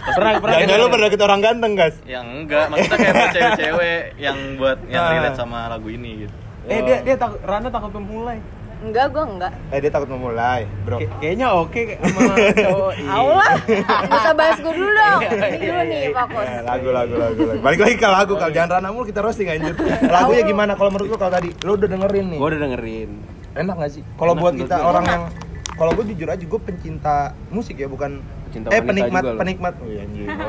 Pasti- 0.00 0.14
Pernah, 0.14 0.32
pernah. 0.38 0.56
Jangan 0.56 0.78
lo 0.78 0.86
pernah 0.88 1.06
deket 1.06 1.22
orang 1.22 1.40
ganteng 1.42 1.72
guys 1.74 1.96
Yang 2.06 2.26
enggak, 2.32 2.64
maksudnya 2.66 2.96
kayak 2.96 3.14
buat 3.14 3.30
cewek-cewek 3.32 4.00
yang 4.16 4.36
buat 4.56 4.78
yang 4.86 5.02
Ah. 5.02 5.10
relate 5.12 5.36
sama 5.36 5.58
lagu 5.66 5.88
ini 5.88 6.10
gitu. 6.22 6.34
Eh 6.64 6.80
dia 6.80 6.98
dia 7.02 7.16
takut 7.16 7.42
Rana 7.42 7.66
takut 7.68 7.92
memulai. 7.92 8.38
Enggak, 8.80 9.12
gua 9.12 9.24
enggak. 9.26 9.52
Eh 9.68 9.78
dia 9.78 9.90
takut 9.90 10.08
memulai 10.08 10.64
bro. 10.82 10.96
Kay- 10.96 11.12
kayaknya 11.20 11.52
oke 11.52 11.82
sama 12.00 12.20
cowok. 12.64 12.92
Iya. 12.96 13.10
Allah, 13.12 13.50
nggak 14.00 14.18
usah 14.18 14.34
bahas 14.34 14.56
gue 14.58 14.72
dulu 14.72 14.90
dong. 14.90 15.20
Ini 15.20 15.58
dulu 15.60 15.82
nih 15.84 16.00
fokus. 16.10 16.46
Eh, 16.46 16.60
lagu 16.62 16.88
lagu 16.88 17.14
lagu 17.14 17.40
lagu. 17.44 17.60
Balik 17.60 17.80
lagi 17.80 17.94
ke 17.94 18.08
lagu 18.08 18.32
kalau 18.34 18.50
jangan 18.50 18.68
Rana 18.74 18.88
mulu 18.88 19.04
kita 19.04 19.20
roasting 19.20 19.48
anjir. 19.48 19.76
Lagunya 20.02 20.42
gimana? 20.42 20.72
Kalau 20.74 20.88
menurut 20.88 21.08
lo 21.08 21.16
kalau 21.16 21.30
tadi? 21.30 21.52
Lo 21.60 21.76
udah 21.76 21.88
dengerin 21.88 22.26
nih? 22.26 22.38
Gua 22.38 22.48
udah 22.48 22.60
dengerin. 22.62 23.10
enak 23.50 23.74
gak 23.76 23.90
sih? 23.90 24.02
Kalau 24.14 24.32
buat 24.32 24.54
kita 24.54 24.74
gue. 24.74 24.86
orang 24.86 25.04
yang 25.04 25.22
kalau 25.74 25.90
gue 25.92 26.04
jujur 26.06 26.28
aja 26.28 26.40
gue 26.40 26.60
pencinta 26.60 27.14
musik 27.48 27.74
ya 27.74 27.88
bukan 27.88 28.20
Pecinta 28.46 28.66
eh 28.68 28.78
penikmat 28.78 29.22
penikmat. 29.34 29.74
Oh, 29.78 29.86
iya, 29.86 30.02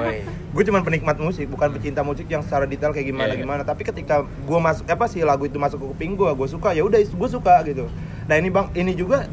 gue 0.54 0.64
cuman 0.66 0.82
penikmat 0.82 1.18
musik 1.18 1.46
bukan 1.48 1.70
pecinta 1.72 2.02
musik 2.02 2.26
yang 2.26 2.42
secara 2.42 2.66
detail 2.66 2.90
kayak 2.90 3.08
gimana 3.08 3.30
Iya, 3.30 3.38
iya. 3.38 3.42
gimana. 3.42 3.62
Tapi 3.62 3.82
ketika 3.84 4.22
gue 4.22 4.60
masuk 4.60 4.86
apa 4.86 5.06
sih 5.06 5.22
lagu 5.22 5.46
itu 5.46 5.56
masuk 5.56 5.78
ke 5.78 5.88
kuping 5.88 6.14
gue 6.14 6.26
gue 6.28 6.48
suka 6.48 6.74
ya 6.74 6.82
udah 6.82 6.98
gue 6.98 7.30
suka 7.30 7.62
gitu 7.64 7.86
nah 8.24 8.36
ini 8.36 8.48
bang 8.48 8.68
ini 8.74 8.92
juga 8.94 9.26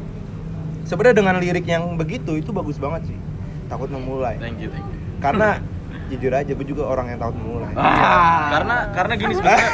sebenarnya 0.83 1.17
dengan 1.17 1.35
lirik 1.37 1.65
yang 1.65 1.95
begitu 1.95 2.35
itu 2.35 2.49
bagus 2.49 2.75
banget 2.75 3.05
sih 3.05 3.17
takut 3.65 3.87
memulai 3.87 4.35
Thank 4.37 4.59
you, 4.59 4.69
thank 4.69 4.83
you. 4.83 4.97
karena 5.19 5.61
jujur 6.09 6.33
aja 6.33 6.49
gue 6.49 6.65
juga 6.67 6.83
orang 6.85 7.05
yang 7.07 7.19
takut 7.19 7.37
memulai 7.37 7.69
Ah. 7.77 8.49
Karena 8.49 8.75
karena 8.89 9.13
gini 9.13 9.33
sebenarnya 9.35 9.69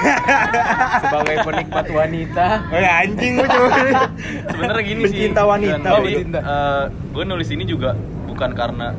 sebagai 1.02 1.36
penikmat 1.42 1.86
wanita. 1.88 2.46
oh 2.68 2.76
ya 2.78 2.92
anjing 3.02 3.32
gue 3.34 3.48
cuma 3.48 3.70
sebenarnya 4.52 4.84
gini 4.84 5.02
sih. 5.02 5.16
Pencinta 5.24 5.42
wanita. 5.44 5.80
Dan 5.80 5.90
Oh, 5.90 6.04
pencinta. 6.04 6.40
eh, 6.42 6.84
gue 7.10 7.24
nulis 7.24 7.50
ini 7.50 7.64
juga 7.64 7.96
bukan 8.26 8.52
karena 8.52 8.92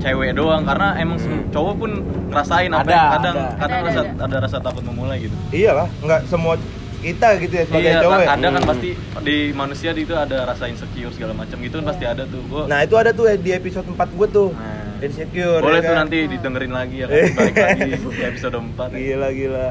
cewek 0.00 0.32
doang 0.32 0.64
karena 0.64 0.96
emang 0.96 1.20
sem- 1.20 1.44
cowok 1.50 1.74
pun 1.76 1.90
ngerasain 2.26 2.72
apa 2.72 2.80
Ada, 2.80 2.88
yang 2.90 3.06
kadang 3.12 3.36
ada. 3.36 3.48
kadang 3.52 3.76
Ada, 3.76 3.84
rasa 3.84 4.00
ada. 4.00 4.24
ada 4.24 4.36
rasa 4.40 4.56
takut 4.58 4.82
memulai 4.82 5.16
gitu. 5.20 5.36
iyalah 5.52 5.84
nggak 6.00 6.20
semua 6.24 6.56
kita 7.00 7.28
gitu 7.40 7.54
ya 7.56 7.64
sebagai 7.64 7.90
iya, 7.90 8.00
cowok 8.04 8.20
ya. 8.20 8.28
ada 8.36 8.46
kan 8.52 8.62
pasti 8.68 8.88
di 9.24 9.36
manusia 9.56 9.90
itu 9.90 10.12
ada 10.12 10.38
rasa 10.44 10.64
insecure 10.68 11.12
segala 11.16 11.32
macam 11.32 11.56
gitu 11.58 11.80
kan 11.80 11.86
pasti 11.88 12.04
ada 12.04 12.22
tuh. 12.28 12.40
Gua 12.46 12.68
Nah 12.68 12.84
itu 12.84 12.94
ada 13.00 13.10
tuh 13.10 13.24
ya 13.26 13.34
di 13.40 13.50
episode 13.50 13.88
4 13.88 13.96
gue 13.96 14.28
tuh 14.28 14.48
Nah. 14.52 15.00
Insecure 15.00 15.64
boleh 15.64 15.80
ya 15.80 15.88
tuh 15.88 15.94
kan? 15.96 16.00
nanti 16.04 16.18
didengerin 16.28 16.72
lagi 16.76 16.96
ya 17.00 17.06
kan 17.08 17.16
balik 17.32 17.56
lagi 17.56 17.90
ke 17.96 18.22
episode 18.28 18.54
4 18.60 18.76
ya. 18.92 18.98
Gila 19.00 19.28
gila 19.32 19.68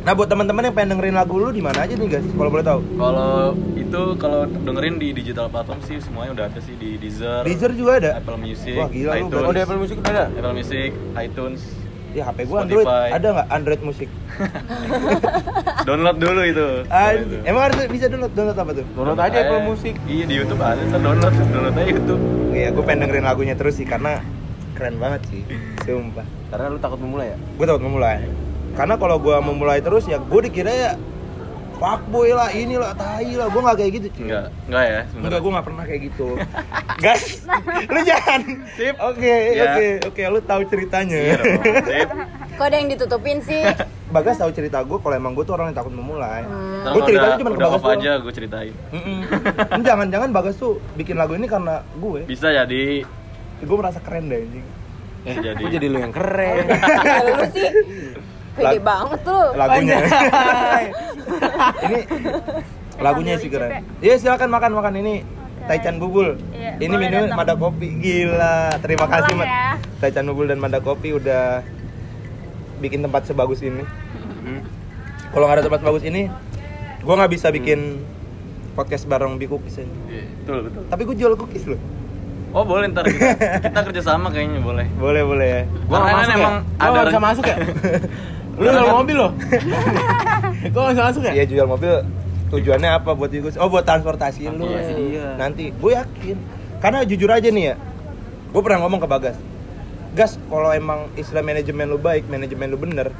Nah 0.00 0.12
buat 0.16 0.32
teman-teman 0.32 0.64
yang 0.64 0.72
pengen 0.72 0.96
dengerin 0.96 1.12
lagu 1.12 1.36
lu 1.36 1.52
di 1.52 1.60
mana 1.60 1.84
aja 1.84 1.92
nih 1.92 2.08
guys 2.08 2.24
kalau 2.24 2.48
boleh 2.48 2.64
tahu 2.64 2.80
Kalau 2.96 3.52
itu 3.76 4.00
kalau 4.16 4.40
dengerin 4.48 4.96
di 4.96 5.08
digital 5.12 5.52
platform 5.52 5.80
sih 5.84 6.00
semuanya 6.00 6.30
udah 6.32 6.44
ada 6.48 6.60
sih 6.64 6.72
di 6.72 6.96
Deezer, 6.96 7.44
Deezer 7.44 7.76
juga 7.76 8.00
ada 8.00 8.10
Apple 8.16 8.40
Music, 8.40 8.80
Wah, 8.80 8.88
gila 8.88 9.12
lu, 9.12 9.28
iTunes, 9.28 9.44
Oh, 9.44 9.52
di 9.52 9.60
Apple 9.60 9.76
Music 9.76 9.96
ada? 10.00 10.24
Apple 10.32 10.54
Music, 10.56 10.90
iTunes. 11.20 11.60
Ya 12.10 12.22
HP 12.26 12.38
gue 12.44 12.58
Android 12.58 12.86
Spotify. 12.86 13.08
Ada 13.14 13.26
nggak 13.30 13.48
Android 13.54 13.82
musik? 13.86 14.08
Download 15.86 16.16
dulu 16.18 16.42
itu. 16.42 16.66
Ah, 16.90 17.14
Itu. 17.14 17.36
emang 17.46 17.62
harus 17.70 17.76
bisa 17.86 18.06
download 18.10 18.32
download 18.34 18.58
apa 18.58 18.72
tuh? 18.74 18.86
Download 18.98 19.20
aja 19.20 19.36
Apple 19.40 19.62
Music. 19.64 19.94
Iya 20.04 20.24
di 20.26 20.34
YouTube 20.36 20.60
ada, 20.60 20.80
ntar 20.90 21.00
download, 21.00 21.34
download 21.54 21.76
aja 21.78 21.90
YouTube. 21.90 22.22
Iya 22.50 22.68
gue 22.74 22.82
pengen 22.82 23.00
dengerin 23.06 23.24
lagunya 23.24 23.54
terus 23.54 23.78
sih 23.78 23.86
karena 23.86 24.20
keren 24.74 24.96
banget 24.96 25.20
sih 25.28 25.44
Sumpah 25.84 26.24
Karena 26.48 26.72
lu 26.72 26.80
takut 26.80 26.96
memulai 26.98 27.36
ya? 27.36 27.38
Gue 27.38 27.66
takut 27.68 27.84
memulai 27.84 28.24
Karena 28.72 28.96
kalau 28.96 29.20
gue 29.20 29.36
memulai 29.44 29.78
terus 29.84 30.08
ya 30.08 30.16
gue 30.16 30.40
dikira 30.40 30.72
ya 30.72 30.90
Fuckboy 31.80 32.28
lah, 32.30 32.52
inilah, 32.52 32.92
tai 32.92 33.32
lah 33.32 33.48
Gue 33.48 33.60
gak 33.62 33.74
kayak 33.74 33.92
gitu 33.94 34.06
cuy 34.12 34.24
Enggak, 34.28 34.46
enggak 34.62 34.84
ya 34.84 34.90
Enggak, 34.92 35.04
sebenarnya. 35.10 35.40
gue 35.40 35.50
gak 35.50 35.66
pernah 35.66 35.84
kayak 35.84 36.00
gitu 36.04 36.28
Gas, 37.02 37.22
lu 37.88 38.00
jangan 38.04 38.40
Sip. 38.76 38.94
Oke, 39.00 39.36
Ya. 39.50 39.64
oke, 39.66 39.86
oke, 40.06 40.22
lu 40.28 40.40
tahu 40.42 40.60
ceritanya 40.66 41.16
Iya. 41.16 41.38
Sip. 41.88 42.08
Kok 42.52 42.64
ada 42.66 42.76
yang 42.76 42.88
ditutupin 42.88 43.40
sih? 43.40 43.64
Bagas 44.14 44.36
tahu 44.36 44.50
cerita 44.50 44.82
gue 44.82 44.98
kalau 44.98 45.14
emang 45.14 45.32
gue 45.32 45.40
tuh 45.40 45.54
orang 45.54 45.70
yang 45.70 45.78
takut 45.78 45.90
memulai 45.90 46.44
Ntar 46.44 46.92
Gue 46.92 47.02
ceritanya 47.06 47.36
cuma 47.36 47.50
ke 47.50 47.60
Bagas 47.62 47.84
aja 47.88 48.10
gue 48.18 48.32
ceritain. 48.34 48.74
Ini 48.92 49.80
Jangan-jangan 49.80 50.28
Bagas 50.30 50.54
tuh 50.54 50.76
bikin 50.94 51.14
lagu 51.14 51.32
ini 51.32 51.46
karena 51.46 51.80
gue 51.94 52.22
Bisa 52.24 52.52
jadi 52.52 53.08
Gue 53.58 53.76
merasa 53.76 53.98
keren 53.98 54.28
deh 54.28 54.36
anjing 54.38 54.66
Eh, 55.20 55.36
Jadi. 55.36 55.60
kok 55.60 55.68
jadi 55.70 55.86
lu 55.86 55.98
yang 55.98 56.12
keren. 56.12 56.64
Kalau 56.64 57.32
lu 57.34 57.46
sih 57.50 57.68
pede 58.50 58.80
banget 58.80 59.20
lu. 59.22 59.42
Lagunya 59.52 60.00
Ini 61.84 61.98
lagunya 62.96 63.34
sih 63.36 63.48
keren 63.48 63.70
icip 63.70 63.84
Iya 64.00 64.14
silakan 64.16 64.48
makan-makan 64.50 64.94
ini 64.96 65.14
Taichan 65.62 65.96
Bubul 65.96 66.36
Iya, 66.50 66.76
Ini 66.78 66.94
minum. 66.94 67.30
Mada 67.30 67.54
Kopi 67.54 67.88
Gila 67.96 68.76
Terima 68.78 69.06
kasih 69.06 69.34
Pulang 69.34 69.46
ya. 69.46 69.68
Taichan 69.98 70.24
Bubul 70.26 70.46
dan 70.46 70.58
Mada 70.58 70.78
Kopi 70.78 71.12
udah 71.12 71.64
bikin 72.78 73.00
tempat 73.00 73.24
sebagus 73.24 73.60
ini. 73.60 73.84
Hmm. 74.40 74.64
Kalau 75.28 75.44
nggak 75.44 75.56
ada 75.56 75.64
tempat 75.64 75.80
sebagus 75.80 76.00
ini, 76.00 76.32
gue 76.98 77.14
nggak 77.14 77.28
bisa 77.30 77.48
bikin 77.48 78.00
podcast 78.72 79.04
bareng 79.04 79.36
Big 79.36 79.46
Cookies 79.46 79.76
ini. 79.78 79.92
Iya, 80.08 80.24
betul 80.34 80.58
betul 80.64 80.82
Tapi 80.88 81.02
gue 81.04 81.14
jual 81.14 81.34
cookies 81.34 81.64
loh. 81.66 81.80
oh 82.50 82.64
boleh 82.64 82.88
ntar 82.88 83.04
kita, 83.04 83.36
kita 83.68 83.80
kerja 83.84 84.02
sama 84.02 84.26
kayaknya 84.26 84.58
boleh 84.58 84.88
Boleh 84.96 85.22
boleh 85.22 85.46
ya. 85.46 85.62
Gua 85.84 85.96
nggak 85.98 86.08
Karena 86.08 86.18
masuk 86.18 86.32
ya? 86.32 86.40
emang 86.40 86.56
Gua 86.64 86.88
ada 86.88 86.98
bisa 86.98 87.12
ren- 87.12 87.22
masuk 87.22 87.44
ya? 87.44 87.56
Lu 88.60 88.68
jual 88.68 88.92
mobil 88.92 89.16
loh? 89.16 89.32
Nggak 90.62 90.84
bisa 90.92 91.02
masuk 91.02 91.22
ya? 91.24 91.32
Iya 91.32 91.44
jual 91.48 91.66
mobil 91.66 91.92
tujuannya 92.50 92.90
apa 92.92 93.10
buat 93.16 93.30
Cookies? 93.30 93.56
Oh 93.56 93.66
buat 93.66 93.82
transportasi 93.82 94.44
lu. 94.46 94.68
Dia. 94.68 95.34
Nanti 95.34 95.72
gue 95.72 95.92
yakin. 95.92 96.36
Karena 96.80 97.04
jujur 97.04 97.28
aja 97.28 97.48
nih 97.48 97.64
ya, 97.66 97.74
gue 98.50 98.60
pernah 98.60 98.80
ngomong 98.80 99.00
ke 99.00 99.08
Bagas. 99.08 99.36
Gas, 100.10 100.40
kalau 100.48 100.72
emang 100.72 101.12
istilah 101.14 101.40
manajemen 101.40 101.86
lu 101.86 101.96
baik, 101.96 102.24
manajemen 102.26 102.66
lu 102.66 102.76
bener, 102.76 103.12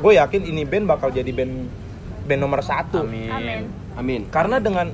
gue 0.00 0.12
yakin 0.12 0.42
ini 0.42 0.64
band 0.64 0.88
bakal 0.88 1.08
jadi 1.08 1.28
band 1.28 1.68
band 2.24 2.40
nomor 2.40 2.60
satu. 2.60 3.04
amin, 3.04 3.30
Amin. 3.30 3.60
Amin. 3.94 4.20
karena 4.26 4.56
dengan 4.58 4.90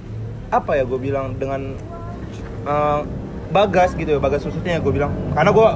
apa 0.49 0.75
ya 0.75 0.83
gue 0.83 0.99
bilang 0.99 1.37
dengan 1.37 1.77
eh, 2.65 3.01
bagas 3.49 3.95
gitu 3.95 4.17
ya 4.17 4.21
bagas 4.21 4.43
khususnya 4.43 4.77
gue 4.77 4.91
bilang 4.91 5.13
karena 5.33 5.53
gue 5.53 5.69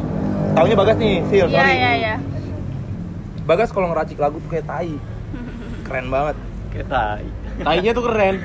taunya 0.52 0.76
bagas 0.76 0.96
nih 0.98 1.20
Sil 1.28 1.46
Iya 1.46 1.54
sorry 1.54 1.72
iya 1.72 1.92
iya. 1.94 2.14
Bagas 3.42 3.68
kalau 3.68 3.88
ngeracik 3.88 4.16
lagu 4.16 4.38
tuh 4.38 4.50
kayak 4.50 4.64
tai 4.64 4.92
keren 5.86 6.06
banget 6.08 6.36
kayak 6.68 6.88
tai 6.88 7.26
Tainya 7.52 7.92
tuh 7.92 8.08
keren. 8.08 8.40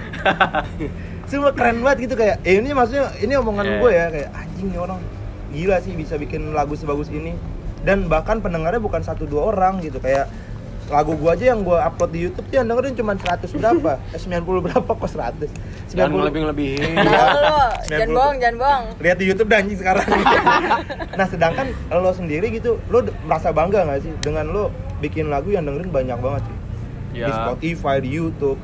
semua 1.29 1.51
keren 1.51 1.79
banget 1.79 2.07
gitu 2.07 2.15
kayak 2.15 2.39
eh, 2.41 2.59
ini 2.59 2.71
maksudnya 2.71 3.11
ini 3.17 3.33
omongan 3.35 3.65
Iya. 3.65 3.77
gue 3.79 3.91
ya 3.91 4.05
kayak 4.09 4.29
anjing 4.33 4.67
nih 4.69 4.79
orang 4.79 4.99
gila 5.49 5.77
sih 5.79 5.93
bisa 5.93 6.15
bikin 6.15 6.51
lagu 6.51 6.75
sebagus 6.75 7.07
ini 7.07 7.35
dan 7.83 8.07
bahkan 8.07 8.39
pendengarnya 8.39 8.79
bukan 8.79 8.99
satu 8.99 9.23
dua 9.23 9.47
orang 9.49 9.79
gitu 9.79 9.99
kayak 9.99 10.27
lagu 10.88 11.12
gua 11.13 11.36
aja 11.36 11.51
yang 11.51 11.62
gua 11.62 11.84
upload 11.84 12.12
di 12.12 12.20
YouTube 12.24 12.48
tuh 12.48 12.56
yang 12.56 12.67
dengerin 12.67 12.94
cuma 12.96 13.13
100 13.13 13.51
berapa? 13.51 13.91
Eh, 14.15 14.20
90 14.20 14.65
berapa 14.65 14.88
kok 14.89 15.10
100? 15.10 15.51
Jangan 15.91 16.10
90. 16.15 16.27
lebih-lebihin. 16.32 16.91
Iya. 16.98 17.12
Tahu 17.12 17.39
lo, 17.39 17.65
jangan 17.86 18.08
90. 18.08 18.17
bohong, 18.17 18.36
jangan 18.38 18.56
bohong. 18.58 18.86
lihat 19.00 19.17
di 19.17 19.25
YouTube 19.25 19.50
dan 19.50 19.58
anjing 19.62 19.77
sekarang. 19.77 20.08
nah, 21.20 21.27
sedangkan 21.27 21.67
lo 21.89 22.12
sendiri 22.12 22.48
gitu, 22.50 22.79
lo 22.88 22.98
merasa 23.24 23.51
bangga 23.51 23.84
nggak 23.84 24.00
sih 24.01 24.12
dengan 24.20 24.46
lo 24.48 24.63
bikin 24.98 25.27
lagu 25.27 25.50
yang 25.50 25.63
dengerin 25.63 25.91
banyak 25.91 26.17
banget 26.17 26.44
sih? 26.44 26.56
Di 27.08 27.20
ya 27.22 27.34
Spotify, 27.34 27.96
di 27.98 28.10
YouTube, 28.12 28.60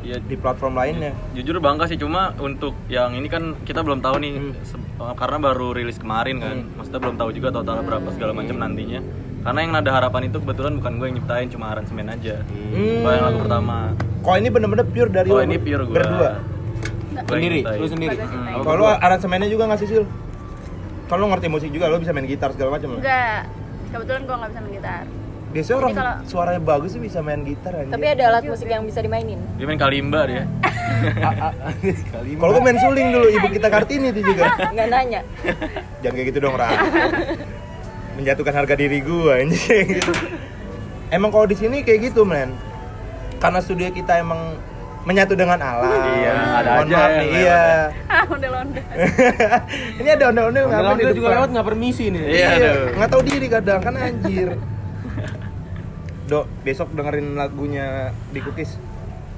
ya 0.00 0.16
di 0.16 0.34
platform 0.34 0.74
lainnya. 0.74 1.12
jujur 1.34 1.58
bangga 1.58 1.84
sih 1.84 1.98
cuma 1.98 2.32
untuk 2.38 2.72
yang 2.86 3.12
ini 3.12 3.26
kan 3.26 3.58
kita 3.62 3.82
belum 3.82 3.98
tahu 3.98 4.16
nih 4.22 4.32
Hmm. 4.38 5.14
karena 5.14 5.38
baru 5.42 5.74
rilis 5.74 5.98
kemarin 5.98 6.38
kan 6.38 6.56
Hmm. 6.62 6.74
maksudnya 6.74 7.00
belum 7.02 7.16
tahu 7.18 7.30
juga 7.34 7.48
total 7.50 7.82
berapa 7.82 8.08
segala 8.14 8.32
macam 8.32 8.56
nantinya 8.56 9.02
karena 9.38 9.58
yang 9.60 9.72
nada 9.72 9.90
harapan 9.92 10.22
itu 10.26 10.36
kebetulan 10.38 10.72
bukan 10.76 10.92
gue 10.96 11.06
yang 11.06 11.16
nyiptain 11.16 11.46
cuma 11.48 11.70
aransemen 11.70 12.06
aja 12.06 12.36
Hmm. 12.44 13.00
Kalau 13.00 13.14
yang 13.14 13.24
lagu 13.24 13.38
pertama 13.40 13.76
Kok 14.18 14.34
ini 14.34 14.48
bener-bener 14.48 14.84
pure 14.84 15.08
dari 15.08 15.28
oh 15.28 15.36
lo 15.36 15.42
ini 15.42 15.56
pure 15.56 15.82
gue 15.82 15.94
berdua. 15.94 16.30
Sendiri, 17.18 17.60
lu 17.64 17.86
sendiri. 17.86 18.14
Hmm. 18.14 18.62
Kalau 18.62 18.84
aransemennya 18.86 19.48
juga 19.48 19.66
nggak 19.66 19.80
sih, 19.80 19.88
Sil? 19.90 20.04
Kalau 21.06 21.20
lo 21.20 21.32
ngerti 21.32 21.48
musik 21.48 21.70
juga, 21.70 21.88
lo 21.88 21.98
bisa 21.98 22.12
main 22.12 22.24
gitar 22.24 22.52
segala 22.52 22.76
macam. 22.76 22.94
Enggak. 22.94 23.48
Kebetulan 23.88 24.20
gua 24.22 24.36
nggak 24.38 24.50
bisa 24.50 24.60
main 24.60 24.74
gitar. 24.74 25.02
Biasanya 25.48 25.64
Jadi 25.66 25.80
orang 25.80 25.92
kalau- 25.96 26.18
suaranya 26.28 26.60
bagus 26.60 26.90
sih 26.92 27.00
bisa 27.00 27.18
main 27.18 27.40
gitar 27.42 27.72
anjir. 27.74 27.90
Tapi 27.90 28.06
ada 28.06 28.22
alat 28.28 28.42
musik 28.44 28.68
yang 28.68 28.84
bisa 28.84 29.00
dimainin. 29.00 29.40
dia 29.56 29.64
main 29.64 29.80
kalimba 29.80 30.20
dia 30.28 30.44
Sekali. 31.80 32.30
Kalau 32.36 32.52
gue 32.52 32.62
main 32.62 32.78
suling 32.78 33.08
dulu, 33.10 33.26
ibu 33.32 33.46
kita 33.48 33.68
Kartini 33.68 34.06
itu 34.10 34.20
juga. 34.22 34.44
Nggak 34.68 34.88
nanya. 34.88 35.20
Jangan 35.98 36.14
kayak 36.14 36.26
gitu 36.28 36.38
dong, 36.38 36.54
Ra. 36.54 36.68
Menjatuhkan 38.18 38.50
harga 38.52 38.74
diri 38.74 38.98
gue 38.98 39.30
anjing. 39.32 39.88
emang 41.16 41.30
kalau 41.30 41.46
di 41.46 41.54
sini 41.54 41.80
kayak 41.80 42.10
gitu, 42.10 42.26
men. 42.26 42.50
Karena 43.38 43.62
studio 43.62 43.88
kita 43.88 44.18
emang 44.18 44.58
menyatu 45.06 45.32
dengan 45.32 45.56
alam. 45.56 45.86
Iya, 45.88 46.34
ada 46.58 46.68
Mohon 46.74 46.84
aja 46.84 46.96
maaf 46.98 47.12
nih, 47.14 47.28
iya. 47.30 47.62
Ah, 48.10 48.24
ondel-ondel. 48.26 48.84
Ini 50.02 50.08
ada 50.10 50.24
ondel-ondel 50.28 50.64
ngapain 50.66 50.82
Ondel-ondel 50.84 51.08
di 51.08 51.16
juga 51.16 51.28
lewat 51.32 51.48
nggak 51.48 51.66
permisi 51.70 52.04
nih. 52.10 52.22
Iya, 52.26 52.48
Iya, 52.52 52.72
nggak 52.92 53.08
tahu 53.08 53.22
diri 53.22 53.46
kadang 53.46 53.80
kan 53.80 53.94
anjir. 53.94 54.48
Dok, 56.28 56.44
besok 56.60 56.92
dengerin 56.92 57.38
lagunya 57.38 58.10
di 58.28 58.40
Cookies. 58.42 58.76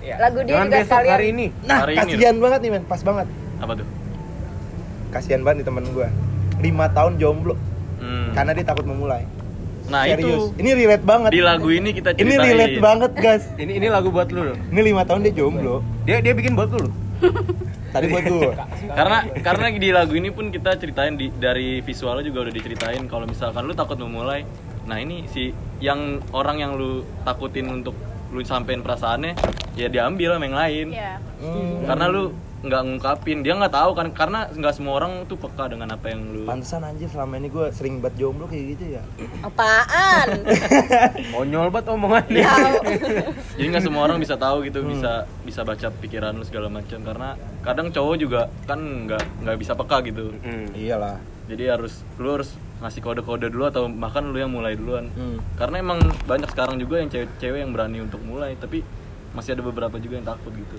Lagu 0.00 0.42
dia 0.42 0.56
Jangan 0.56 0.66
juga 0.66 0.78
besok 0.80 0.90
sekalian. 0.90 1.12
hari 1.12 1.26
ini. 1.30 1.46
Nah, 1.62 1.78
Hari 1.84 1.92
ini, 1.92 2.00
kasihan 2.02 2.36
banget 2.40 2.60
nih 2.64 2.70
men, 2.72 2.84
pas 2.88 3.00
banget. 3.04 3.26
apa 3.60 3.72
tuh 3.76 3.86
Kasihan 5.12 5.42
banget 5.44 5.56
nih 5.60 5.66
temen 5.68 5.84
gua. 5.92 6.08
5 6.58 6.66
tahun 6.96 7.12
jomblo 7.16 7.54
Hmm. 8.00 8.32
karena 8.32 8.50
dia 8.56 8.64
takut 8.64 8.84
memulai. 8.84 9.24
nah 9.90 10.06
Serius. 10.06 10.54
itu 10.54 10.62
Ini 10.62 10.70
relate 10.72 11.04
banget. 11.04 11.30
di 11.34 11.42
lagu 11.42 11.68
ini 11.68 11.90
kita 11.90 12.14
Ini 12.14 12.18
ceritain 12.22 12.46
relate 12.46 12.78
banget, 12.78 13.12
guys. 13.18 13.44
Ini 13.58 13.72
ini 13.76 13.86
lagu 13.90 14.08
buat 14.08 14.30
lu 14.30 14.54
loh. 14.54 14.56
Ini 14.70 14.80
5 14.86 15.02
tahun 15.04 15.20
dia 15.26 15.34
jomblo. 15.34 15.76
Dia 16.06 16.22
dia 16.22 16.30
bikin 16.30 16.54
buat 16.54 16.70
lu 16.70 16.86
loh. 16.86 16.92
Tadi 17.90 18.06
buat 18.06 18.22
gua. 18.22 18.54
karena 18.94 19.18
karena 19.42 19.66
di 19.74 19.90
lagu 19.90 20.14
ini 20.14 20.30
pun 20.30 20.54
kita 20.54 20.78
ceritain 20.78 21.18
di, 21.18 21.26
dari 21.26 21.82
visualnya 21.82 22.22
juga 22.22 22.46
udah 22.46 22.54
diceritain 22.54 23.02
kalau 23.10 23.26
misalkan 23.26 23.66
lu 23.66 23.74
takut 23.74 23.98
memulai 23.98 24.46
nah 24.86 24.94
ini 24.96 25.26
si 25.26 25.50
yang 25.82 26.22
orang 26.30 26.62
yang 26.62 26.72
lu 26.78 27.02
takutin 27.26 27.66
untuk 27.66 27.98
lu 28.30 28.46
sampein 28.46 28.80
perasaannya 28.80 29.34
ya 29.74 29.90
diambil 29.90 30.38
sama 30.38 30.44
yang 30.46 30.54
lain 30.56 30.86
Iya. 30.94 31.12
Hmm. 31.42 31.82
karena 31.82 32.04
lu 32.06 32.22
nggak 32.60 32.82
ngungkapin 32.82 33.40
dia 33.40 33.56
nggak 33.56 33.72
tahu 33.72 33.90
kan 33.92 34.12
karena 34.12 34.44
nggak 34.46 34.74
semua 34.74 35.00
orang 35.00 35.24
tuh 35.24 35.34
peka 35.34 35.64
dengan 35.66 35.88
apa 35.88 36.12
yang 36.12 36.20
lu 36.22 36.44
Pantesan 36.44 36.82
anjir 36.82 37.08
selama 37.08 37.36
ini 37.36 37.48
gua 37.48 37.68
sering 37.70 37.98
buat 37.98 38.12
jomblo 38.14 38.44
kayak 38.44 38.76
gitu 38.76 38.84
ya. 38.94 39.02
Apaan? 39.40 40.28
Konyol 41.32 41.68
banget 41.68 41.86
omongannya. 41.88 42.44
Tahu. 42.44 42.74
jadi 43.56 43.66
nggak 43.66 43.80
semua 43.82 44.02
orang 44.04 44.18
bisa 44.18 44.36
tahu 44.36 44.60
gitu 44.62 44.84
bisa 44.84 45.12
bisa 45.40 45.60
baca 45.62 45.88
pikiran 45.90 46.32
lu 46.32 46.44
segala 46.44 46.68
macam 46.68 47.00
karena 47.00 47.28
kadang 47.60 47.88
cowok 47.88 48.16
juga 48.16 48.40
kan 48.64 48.76
nggak 49.06 49.24
nggak 49.40 49.56
bisa 49.56 49.72
peka 49.74 49.96
gitu 50.02 50.32
Hmm. 50.40 50.68
Iyalah. 50.72 51.16
jadi 51.46 51.74
harus 51.74 52.04
lu 52.14 52.30
harus 52.30 52.52
ngasih 52.78 53.00
kode-kode 53.00 53.48
dulu 53.48 53.66
atau 53.66 53.88
bahkan 53.88 54.22
lu 54.22 54.36
yang 54.36 54.48
mulai 54.48 54.72
duluan 54.72 55.08
Hmm. 55.10 55.40
karena 55.54 55.80
emang 55.80 55.98
banyak 56.24 56.46
sekarang 56.46 56.76
juga 56.76 56.96
yang 56.96 57.08
cewek-cewek 57.08 57.58
yang 57.58 57.72
berani 57.72 58.00
untuk 58.00 58.20
mulai 58.20 58.52
tapi 58.54 58.84
masih 59.30 59.52
ada 59.52 59.62
beberapa 59.62 59.96
juga 59.96 60.14
yang 60.14 60.28
takut 60.28 60.52
gitu 60.52 60.76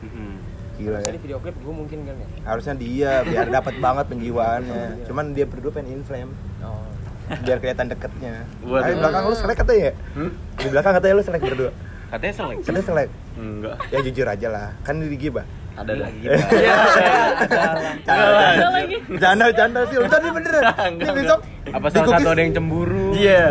Hmm. 0.00 0.40
Gila 0.78 0.98
ya. 0.98 1.06
Jadi 1.10 1.18
video 1.18 1.38
klip 1.38 1.56
gue 1.56 1.74
mungkin 1.74 1.98
kan 2.02 2.14
ya. 2.14 2.26
Harusnya 2.46 2.74
dia 2.74 3.12
biar 3.22 3.46
dapat 3.50 3.74
banget 3.76 4.04
penjiwaannya. 4.06 4.84
Cuman 5.04 5.34
dia 5.34 5.44
berdua 5.44 5.70
pengen 5.70 5.98
inflame. 5.98 6.30
Oh. 6.62 6.86
Biar 7.28 7.58
kelihatan 7.58 7.90
deketnya. 7.90 8.46
Waduh. 8.62 8.80
Ah, 8.80 8.88
di 8.88 8.96
belakang 8.96 9.22
lu 9.26 9.36
selek 9.36 9.56
katanya 9.58 9.82
ya? 9.82 9.92
hmm? 10.14 10.30
Di 10.54 10.68
belakang 10.70 10.92
katanya 10.94 11.14
lu 11.14 11.22
selek 11.22 11.42
berdua. 11.42 11.70
Katanya 12.08 12.34
selek. 12.34 12.56
Katanya 12.62 12.86
selek. 12.86 13.08
enggak 13.36 13.76
Ya 13.90 13.98
jujur 14.00 14.26
aja 14.26 14.48
lah. 14.48 14.68
Kan 14.80 14.94
di 14.98 15.18
gibah. 15.18 15.44
ada 15.78 15.94
dah 15.94 16.10
Iya. 16.18 16.34
Ada 18.02 18.66
lagi. 18.72 18.96
Canda, 19.18 19.46
canda 19.52 19.80
sih. 19.86 19.96
Udah 19.96 20.18
nih 20.18 20.32
beneran. 20.32 20.90
Ini 21.02 21.10
besok 21.12 21.38
Apa 21.68 21.86
di 21.86 21.94
salah 21.94 22.08
satu 22.16 22.28
ada 22.32 22.40
yang 22.40 22.54
cemburu? 22.56 23.12
Iya. 23.12 23.44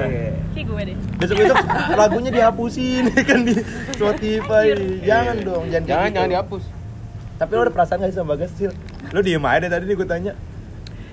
Ki 0.52 0.62
gue 0.66 0.82
deh. 0.84 0.96
Besok 1.22 1.36
besok 1.38 1.58
lagunya 1.94 2.32
dihapusin 2.34 3.08
kan 3.30 3.40
di 3.46 3.56
Spotify. 3.94 4.74
Jangan 5.06 5.36
dong, 5.40 5.64
jangan 5.70 5.84
kayak 5.84 5.88
Jangan 5.88 6.04
gitu. 6.04 6.16
jangan 6.18 6.30
dihapus. 6.30 6.64
Tapi 7.38 7.52
lo 7.52 7.62
ada 7.62 7.70
perasaan 7.70 7.98
gak 8.00 8.10
sih 8.10 8.18
sama 8.18 8.34
Bagas 8.34 8.50
Sil? 8.54 8.74
Lo 9.10 9.22
diem 9.22 9.40
aja 9.40 9.58
deh 9.60 9.70
tadi 9.70 9.86
nih 9.86 9.96
gue 9.96 10.06
tanya. 10.06 10.34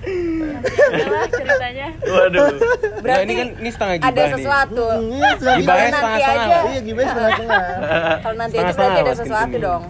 Adalah 0.05 1.25
ceritanya. 1.27 1.89
waduh 1.99 2.49
Berarti 2.53 3.01
Berarti 3.01 3.23
ini 3.23 3.35
kan 3.35 3.49
ini 3.57 3.71
setengah 3.73 3.95
gibah 3.97 4.09
ada 4.11 4.21
nih. 4.21 4.33
sesuatu. 4.35 4.85
Iya, 4.85 5.31
setengah 5.35 5.57
Gibahnya 5.57 5.81
Nanti 5.83 5.97
setengah-setengah 5.97 6.45
aja. 6.45 6.59
Iya, 6.65 6.81
gimana 6.83 7.07
setengah-setengah. 7.07 7.63
Kalau 8.25 8.37
nanti 8.37 8.55
aja 8.55 8.73
berarti 8.75 9.01
ada 9.01 9.15
sesuatu 9.15 9.57
dong. 9.59 9.83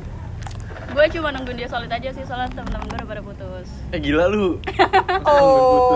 Gue 0.87 1.07
cuma 1.11 1.29
nungguin 1.29 1.57
dia 1.57 1.67
solid 1.67 1.91
aja 1.91 2.09
sih 2.09 2.23
soalnya 2.23 2.49
temen-temen 2.53 2.87
gue 2.87 2.97
udah 2.97 3.09
pada 3.09 3.23
putus. 3.25 3.67
eh 3.91 3.99
gila 3.99 4.25
lu 4.26 4.62
Oh. 5.26 5.35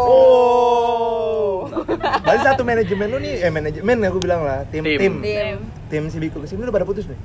Oh. 0.03 1.59
Berarti 2.25 2.43
satu 2.45 2.63
manajemen 2.63 3.07
lu 3.09 3.19
nih, 3.19 3.35
eh 3.41 3.51
manajemen 3.51 3.97
aku 4.05 4.19
bilang 4.19 4.43
lah, 4.43 4.67
tim 4.69 4.83
Tim. 4.83 4.99
tim. 4.99 5.15
Tim. 5.21 5.57
Tim 5.89 6.05
si 6.07 6.19
Biku 6.19 6.39
ke 6.39 6.47
sini 6.47 6.61
udah 6.61 6.75
pada 6.75 6.85
putus 6.85 7.05
nih. 7.05 7.17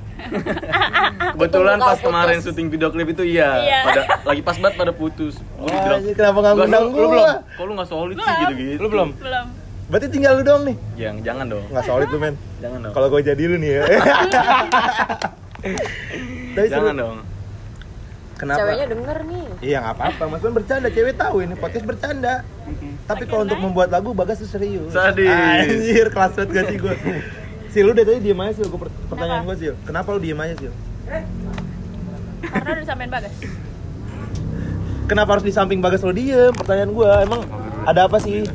kebetulan 1.34 1.76
pas 1.76 1.98
kemarin 1.98 2.38
syuting 2.38 2.68
video 2.68 2.88
klip 2.88 3.08
itu 3.08 3.22
iya 3.22 3.50
Iya. 3.58 3.78
pada 3.82 4.00
lagi 4.24 4.40
pas 4.40 4.56
banget 4.56 4.74
pada 4.76 4.92
putus 4.92 5.36
Gua 5.54 5.66
Wah, 5.66 5.82
bilang, 5.84 6.02
kenapa 6.10 6.38
nggak 6.38 6.52
"Gua- 6.52 6.62
ngundang 6.62 6.84
lu, 6.86 6.96
lu 6.96 7.06
gua?" 7.06 7.12
belum 7.12 7.34
kok 7.50 7.62
lu 7.62 7.72
nggak 7.74 7.88
solid 7.88 8.14
sih 8.14 8.24
Belum. 8.24 8.40
gitu 8.40 8.54
gitu 8.56 8.78
Lu 8.78 8.88
belum? 8.88 9.08
Belum. 9.14 9.46
Berarti 9.84 10.06
tinggal 10.08 10.32
lu 10.34 10.42
dong 10.42 10.62
nih. 10.64 10.76
yang 10.96 11.16
jangan 11.20 11.46
dong 11.46 11.64
Nggak 11.68 11.84
solid 11.84 12.08
tuh 12.08 12.18
men. 12.18 12.34
jangan 12.58 12.78
dong 12.80 12.92
Kalau 12.92 13.06
gue 13.08 13.20
jadi 13.22 13.42
lu 13.44 13.56
nih 13.58 13.70
ya. 13.70 13.82
Tapi 16.54 16.66
seru. 16.66 16.74
jangan 16.80 16.94
dong 16.94 17.18
Kenapa? 18.34 18.58
Ceweknya 18.60 18.86
denger 18.90 19.18
nih. 19.24 19.44
Iya 19.62 19.76
nggak 19.78 19.94
apa-apa, 19.94 20.22
mas 20.26 20.42
kan 20.42 20.52
bercanda, 20.52 20.88
cewek 20.90 21.14
tahu 21.14 21.36
ini 21.40 21.54
podcast 21.54 21.86
bercanda. 21.86 22.42
Tapi 23.06 23.22
kalau 23.24 23.46
untuk 23.46 23.62
membuat 23.62 23.88
lagu 23.88 24.10
bagas 24.10 24.36
tuh 24.36 24.50
serius. 24.50 24.90
Sadis. 24.90 25.30
Anjir, 25.30 26.10
kelas 26.10 26.34
banget 26.34 26.50
gak 26.50 26.64
sih 26.66 26.76
gue? 26.76 26.94
Sil, 27.74 27.82
lu 27.82 27.90
dari 27.90 28.06
tadi 28.06 28.20
diem 28.22 28.38
aja 28.38 28.54
Sil, 28.54 28.70
Gua 28.70 28.86
per- 28.86 28.94
pertanyaan 29.10 29.42
gue 29.42 29.56
Sil 29.58 29.74
Kenapa 29.82 30.14
lu 30.14 30.22
diem 30.22 30.38
aja 30.38 30.54
Sil? 30.54 30.70
Karena 32.44 32.68
udah 32.70 32.80
disampein 32.80 33.10
Bagas. 33.10 33.34
Kenapa 35.04 35.36
harus 35.36 35.44
di 35.44 35.52
samping 35.52 35.80
bagas 35.82 36.00
lu 36.00 36.14
diem? 36.14 36.54
Pertanyaan 36.54 36.94
gue, 36.94 37.10
emang 37.20 37.42
ada 37.82 38.06
apa 38.06 38.16
sih? 38.16 38.46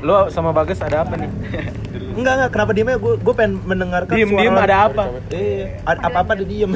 Lo 0.00 0.30
sama 0.30 0.54
Bagas 0.54 0.78
ada 0.80 1.02
apa 1.02 1.18
nih? 1.18 1.28
Enggak 2.14 2.32
enggak, 2.38 2.50
kenapa 2.54 2.70
diemnya? 2.70 2.94
Gue 2.94 3.18
gue 3.18 3.34
pengen 3.34 3.58
mendengarkan 3.66 4.14
Diem, 4.14 4.30
suara 4.30 4.42
diem, 4.46 4.54
lo. 4.54 4.60
ada 4.62 4.76
apa? 4.86 5.02
Iya, 5.28 5.66
ada 5.82 5.98
apa-apa 6.06 6.32
dia 6.38 6.46
diem. 6.46 6.70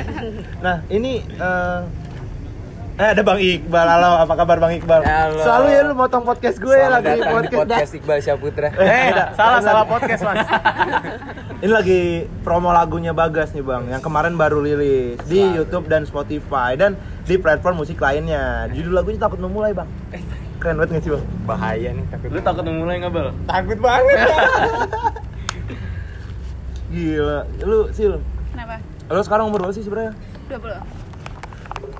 nah, 0.64 0.82
ini 0.90 1.22
eh 1.22 1.80
Eh, 2.92 3.08
ada 3.08 3.24
Bang 3.24 3.40
Iqbal. 3.40 3.86
Halo, 3.88 4.20
apa 4.20 4.36
kabar 4.36 4.60
Bang 4.60 4.76
Iqbal? 4.76 5.00
Halo. 5.00 5.40
Selalu 5.40 5.66
ya 5.72 5.80
lu 5.88 5.94
motong 5.96 6.28
podcast 6.28 6.60
gue 6.60 6.76
ya 6.76 6.92
lagi 6.92 7.08
datang 7.08 7.40
di 7.40 7.48
podcast. 7.48 7.56
podcast 7.56 7.92
Iqbal 7.96 8.18
Syaputra. 8.20 8.68
Eh, 8.68 8.76
Beda. 8.76 9.24
salah 9.32 9.60
salah 9.64 9.84
podcast 9.88 10.20
mas. 10.28 10.44
Ini 11.64 11.72
lagi 11.72 12.00
promo 12.44 12.68
lagunya 12.68 13.16
Bagas 13.16 13.56
nih 13.56 13.64
Bang, 13.64 13.88
yang 13.88 14.04
kemarin 14.04 14.36
baru 14.36 14.60
rilis 14.60 15.16
di 15.24 15.40
YouTube 15.40 15.88
dan 15.88 16.04
Spotify 16.04 16.76
dan 16.76 17.00
di 17.24 17.40
platform 17.40 17.80
musik 17.80 17.96
lainnya. 17.96 18.68
Judul 18.76 18.92
lagunya 18.92 19.24
takut 19.24 19.40
memulai 19.40 19.72
Bang. 19.72 19.88
Keren 20.60 20.76
banget 20.76 21.00
nggak 21.00 21.02
sih 21.08 21.12
Bang? 21.16 21.24
Bahaya 21.48 21.96
nih 21.96 22.04
takut. 22.12 22.28
Lu 22.28 22.40
takut 22.44 22.64
memulai 22.68 23.00
nggak 23.00 23.12
bel? 23.16 23.32
Takut 23.48 23.78
banget. 23.80 24.18
Gila, 26.92 27.40
lu 27.64 27.88
Sil. 27.96 28.20
Kenapa? 28.52 28.84
Lu 29.08 29.22
sekarang 29.24 29.48
umur 29.48 29.64
berapa 29.64 29.72
sih 29.72 29.80
sebenarnya? 29.80 30.12
20 30.52 31.01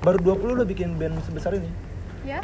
Baru 0.03 0.19
20 0.19 0.59
lu 0.59 0.63
bikin 0.63 0.99
band 0.99 1.15
sebesar 1.23 1.55
ini? 1.55 1.71
Ya? 2.23 2.43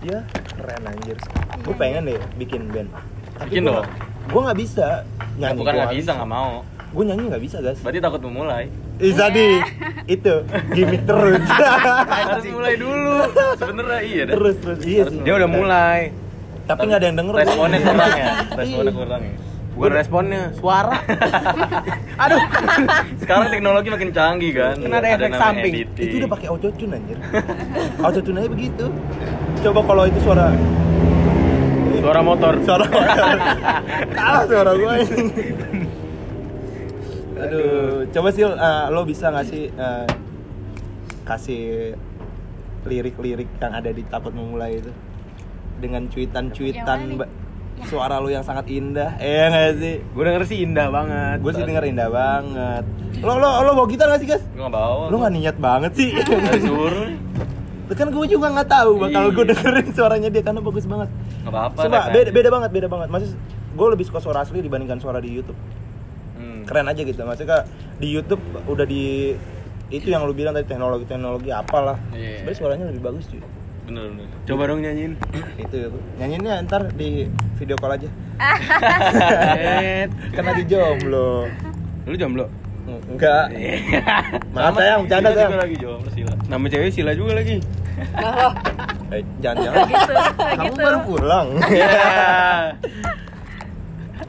Iya, 0.00 0.22
keren 0.54 0.82
anjir. 0.84 1.16
Gue 1.58 1.74
pengen 1.74 2.06
deh 2.06 2.20
bikin 2.36 2.70
band. 2.70 2.86
Tapi 3.34 3.50
Bikin 3.50 3.62
gua, 3.64 3.82
dong. 3.82 3.86
Gue 4.24 4.40
nggak 4.40 4.58
bisa 4.58 4.88
Ya, 5.34 5.50
nyanyi. 5.50 5.58
bukan 5.58 5.72
gua 5.72 5.80
nggak 5.82 5.98
bisa 5.98 6.10
nggak 6.14 6.30
mau. 6.30 6.52
Gue 6.94 7.04
nyanyi 7.04 7.22
nggak 7.26 7.42
bisa 7.42 7.56
guys. 7.58 7.78
Berarti 7.82 7.98
takut 7.98 8.20
memulai. 8.22 8.70
Ih 8.96 9.10
tadi 9.10 9.46
itu 10.06 10.34
gimmick 10.70 11.02
terus. 11.02 11.42
Harus 12.30 12.46
mulai 12.46 12.74
dulu. 12.78 13.16
Sebenernya 13.58 14.00
iya 14.00 14.22
dah. 14.24 14.34
terus 14.38 14.56
terus 14.62 14.78
iya 14.86 15.02
sih. 15.04 15.18
Dia 15.18 15.34
udah 15.34 15.50
mulai. 15.50 16.00
Tapi 16.64 16.80
nggak 16.86 17.00
ada 17.02 17.06
yang 17.10 17.18
denger. 17.18 17.34
Responnya 17.34 17.74
Iya. 17.76 17.86
kurang 17.90 18.12
ya. 18.14 18.26
Responnya 18.62 18.92
kurang 18.94 19.20
ya. 19.20 19.34
Bukan 19.74 19.90
responnya, 19.90 20.54
suara. 20.54 20.94
Aduh. 22.22 22.40
Sekarang 23.20 23.50
teknologi 23.50 23.88
makin 23.90 24.10
canggih 24.14 24.52
kan. 24.54 24.78
Kan 24.78 24.92
ada 24.94 25.08
efek 25.18 25.34
samping. 25.34 25.72
editing. 25.74 26.10
itu 26.14 26.16
udah 26.22 26.30
pakai 26.30 26.46
auto 26.46 26.68
tune 26.78 26.94
anjir. 26.94 27.18
auto 28.06 28.20
tune 28.22 28.38
aja 28.38 28.50
begitu. 28.50 28.86
Coba 29.66 29.80
kalau 29.82 30.04
itu 30.06 30.18
suara 30.22 30.54
Suara 31.98 32.20
motor. 32.20 32.52
suara 32.62 32.84
kalah 34.14 34.44
suara 34.46 34.70
gue 34.78 34.92
ini. 35.02 35.22
Aduh, 37.34 38.06
coba 38.14 38.28
sih 38.30 38.44
eh, 38.46 38.84
lo 38.94 39.02
bisa 39.02 39.26
nggak 39.34 39.46
sih 39.48 39.72
eh, 39.74 40.06
kasih 41.26 41.62
lirik-lirik 42.84 43.48
yang 43.58 43.72
ada 43.74 43.90
di 43.90 44.04
takut 44.06 44.30
memulai 44.30 44.78
itu 44.78 44.92
dengan 45.80 46.06
cuitan-cuitan 46.06 47.18
Ba- 47.74 47.86
suara 47.90 48.22
lo 48.22 48.30
yang 48.30 48.46
sangat 48.46 48.70
indah, 48.70 49.18
eh 49.18 49.50
nggak 49.50 49.70
sih? 49.76 49.94
Gue 50.14 50.22
denger 50.22 50.42
sih 50.46 50.58
indah 50.62 50.86
banget. 50.88 51.36
Gue 51.42 51.52
sih 51.52 51.64
denger 51.66 51.84
indah 51.90 52.08
banget. 52.08 52.84
Lo 53.20 53.34
lo 53.36 53.62
lo 53.62 53.70
bawa 53.74 53.86
gitar 53.90 54.06
nggak 54.10 54.20
sih 54.22 54.28
guys? 54.30 54.44
Gua 54.54 54.68
nggak 54.68 54.74
bawa. 54.74 55.04
Lo 55.10 55.16
nggak 55.18 55.34
niat 55.34 55.56
banget 55.58 55.92
sih. 55.94 56.10
Suruh. 56.62 57.10
kan 57.94 58.08
gue 58.10 58.26
juga 58.26 58.48
nggak 58.50 58.68
tahu 58.72 58.90
bakal 58.96 59.22
Iya. 59.28 59.34
gue 59.36 59.44
dengerin 59.54 59.88
suaranya 59.92 60.28
dia 60.32 60.42
karena 60.42 60.60
bagus 60.64 60.88
banget. 60.88 61.08
Nggak 61.44 61.52
apa-apa. 61.52 61.80
Coba 61.84 61.98
beda, 62.10 62.30
beda 62.32 62.48
banget, 62.50 62.70
beda 62.72 62.86
banget. 62.88 63.08
Maksud 63.12 63.30
gue 63.74 63.88
lebih 63.92 64.04
suka 64.08 64.18
suara 64.18 64.42
asli 64.42 64.58
dibandingkan 64.58 64.98
suara 64.98 65.20
di 65.20 65.30
YouTube. 65.30 65.58
Hmm. 66.34 66.64
Keren 66.64 66.88
aja 66.88 67.02
gitu. 67.04 67.20
Maksudnya 67.22 67.68
di 68.00 68.08
YouTube 68.10 68.40
udah 68.66 68.86
di 68.88 69.36
itu 69.92 70.08
yang 70.08 70.24
lu 70.24 70.32
bilang 70.32 70.56
tadi 70.56 70.64
teknologi 70.64 71.04
teknologi 71.04 71.52
apalah. 71.52 72.00
Iya. 72.10 72.40
Sebenarnya 72.42 72.58
suaranya 72.58 72.84
lebih 72.88 73.02
bagus 73.04 73.28
cuy. 73.28 73.42
Bener 73.84 74.02
bener. 74.08 74.26
Coba 74.44 74.62
dong 74.64 74.80
nyanyiin. 74.80 75.12
itu 75.64 75.76
nyanyiinnya 76.16 76.64
ntar 76.64 76.88
di 76.92 77.28
video 77.56 77.76
call 77.76 77.94
aja. 77.94 78.08
Eh, 79.54 80.08
Karena 80.34 80.52
di 80.52 80.64
jomblo. 80.64 81.46
Lu 82.04 82.16
jomblo? 82.16 82.46
Enggak. 82.84 83.48
Maaf 84.54 84.76
sayang, 84.76 85.04
bercanda 85.04 85.28
sayang. 85.32 85.48
juga 85.48 85.60
lagi 85.64 85.76
jomblo 85.76 86.08
sila. 86.12 86.32
Nama 86.44 86.64
cewek 86.68 86.90
Sila 86.92 87.12
juga 87.12 87.32
lagi. 87.36 87.56
Eh, 89.14 89.22
jangan-jangan 89.38 89.86
Gitu, 89.86 90.12
kamu 90.58 90.64
gitu. 90.66 90.80
baru 90.82 90.98
pulang. 91.06 91.48
Bang. 91.54 92.74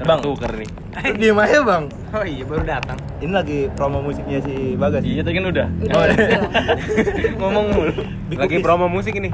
Bang. 0.03 0.19
Tuker 0.19 0.51
nih. 0.51 0.69
Diem 1.15 1.39
aja 1.39 1.63
bang. 1.63 1.83
Oh 2.11 2.25
iya 2.27 2.43
baru 2.43 2.63
datang. 2.67 2.99
Ini 3.23 3.31
lagi 3.31 3.59
promo 3.79 4.03
musiknya 4.03 4.43
si 4.43 4.75
Bagas. 4.75 5.07
Iya 5.07 5.23
tadi 5.23 5.39
kan 5.39 5.45
udah. 5.47 5.67
Udah, 5.71 5.95
udah. 6.03 6.17
Ngomong 7.39 7.65
mulu. 7.71 7.93
Lagi 8.35 8.57
promo 8.59 8.91
musik 8.91 9.15
ini. 9.15 9.31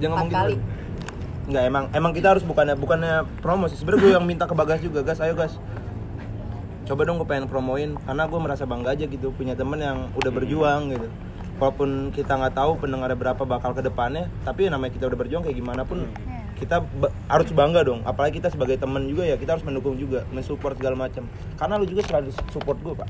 Jangan 0.00 0.26
ngomong 0.26 0.30
gitu. 0.32 0.56
Enggak 1.42 1.64
emang 1.68 1.84
emang 1.92 2.12
kita 2.16 2.32
harus 2.32 2.44
bukannya 2.46 2.74
bukannya 2.80 3.28
promo 3.44 3.68
sih. 3.68 3.76
Sebenarnya 3.76 4.00
gue 4.00 4.12
yang 4.16 4.24
minta 4.24 4.48
ke 4.48 4.54
Bagas 4.56 4.80
juga, 4.80 5.04
Gas, 5.04 5.20
ayo 5.20 5.36
Gas. 5.36 5.60
Coba 6.88 7.04
dong 7.04 7.20
gue 7.20 7.28
pengen 7.28 7.46
promoin 7.46 7.94
karena 8.08 8.24
gue 8.26 8.40
merasa 8.40 8.64
bangga 8.64 8.96
aja 8.96 9.04
gitu 9.06 9.30
punya 9.36 9.52
temen 9.52 9.78
yang 9.78 10.08
udah 10.16 10.32
berjuang 10.32 10.88
gitu. 10.88 11.08
Walaupun 11.60 12.10
kita 12.10 12.34
nggak 12.34 12.58
tahu 12.58 12.80
pendengarnya 12.80 13.14
berapa 13.14 13.42
bakal 13.44 13.70
ke 13.76 13.84
depannya, 13.84 14.26
tapi 14.42 14.66
namanya 14.66 14.98
kita 14.98 15.06
udah 15.06 15.18
berjuang 15.20 15.46
kayak 15.46 15.58
gimana 15.62 15.86
pun 15.86 16.10
kita 16.62 16.76
ba- 16.94 17.10
harus 17.26 17.50
bangga 17.50 17.82
dong. 17.82 18.00
Apalagi 18.02 18.38
kita 18.38 18.48
sebagai 18.48 18.76
temen 18.76 19.04
juga 19.04 19.22
ya 19.24 19.34
kita 19.34 19.54
harus 19.54 19.62
mendukung 19.62 19.94
juga, 19.94 20.22
mensupport 20.28 20.72
segala 20.72 20.96
macam. 21.00 21.26
Karena 21.54 21.74
lu 21.74 21.84
juga 21.84 22.02
selalu 22.02 22.30
support 22.48 22.78
gue 22.78 22.94
pak, 22.94 23.08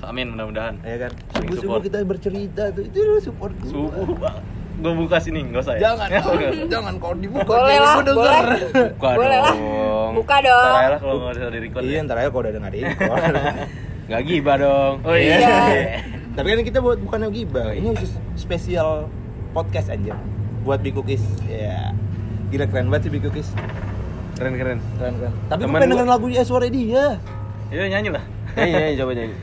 Amin 0.00 0.30
mudah-mudahan. 0.30 0.80
ya 0.80 0.96
kan. 0.98 1.12
Subuh 1.32 1.44
subuh 1.52 1.58
support. 1.58 1.82
kita 1.82 1.96
bercerita 2.02 2.62
tuh 2.70 2.82
itu 2.82 2.98
lu 2.98 3.18
support 3.18 3.52
gue. 3.54 3.68
Subuh. 3.68 4.06
Gue 4.78 4.92
buka 4.94 5.18
sini, 5.18 5.42
enggak 5.42 5.66
usah 5.66 5.74
ya. 5.74 5.90
Jangan, 5.90 6.08
jangan 6.72 6.94
kalau 6.96 7.16
dibuka. 7.16 7.42
Boleh 7.44 7.74
jangan 7.74 7.82
lah, 7.82 8.14
boleh. 8.14 8.60
Buka 8.94 9.08
Boleh 9.12 9.28
lah. 9.36 9.52
dong. 9.52 10.10
Buka 10.14 10.36
Ntar 10.36 10.46
dong. 10.46 10.72
aja 10.72 10.88
lah 10.88 10.98
kalau 10.98 11.14
nggak 11.18 11.32
bisa 11.34 11.46
di 11.48 11.60
record. 11.60 11.82
Iya, 11.82 11.98
ntar 12.02 12.16
aja 12.16 12.28
kalau 12.28 12.42
udah 12.42 12.52
denger 12.54 12.72
ini. 12.72 12.92
Gak 14.08 14.22
gibah 14.24 14.56
dong. 14.56 14.94
Oh 15.04 15.12
iya. 15.12 15.36
Tapi 16.38 16.46
kan 16.48 16.60
kita 16.62 16.78
buat 16.78 16.96
bukannya 16.96 17.28
gibah. 17.28 17.76
Ini 17.76 17.92
khusus 17.92 18.08
spesial 18.34 19.04
podcast 19.50 19.90
aja 19.90 20.16
buat 20.62 20.78
Big 20.78 20.94
Cookies. 20.94 21.20
Ya. 21.44 21.92
Gila 22.48 22.64
keren 22.64 22.86
banget 22.88 23.02
sih 23.04 23.10
Big 23.12 23.22
Cookies. 23.22 23.48
Keren 24.34 24.54
keren. 24.54 24.78
Keren 24.96 25.14
keren. 25.18 25.32
Tapi 25.46 25.60
gue 25.60 25.68
pengen 25.68 25.80
gua- 25.82 25.92
denger 25.92 26.06
lagu 26.08 26.26
eh, 26.28 26.46
suara 26.46 26.66
dia. 26.66 27.04
Iya 27.68 27.84
nyanyi 27.90 28.08
lah. 28.10 28.24
Nyanyi 28.54 28.72
nyanyi 28.72 28.94
coba 28.96 29.12
nyanyi. 29.12 29.36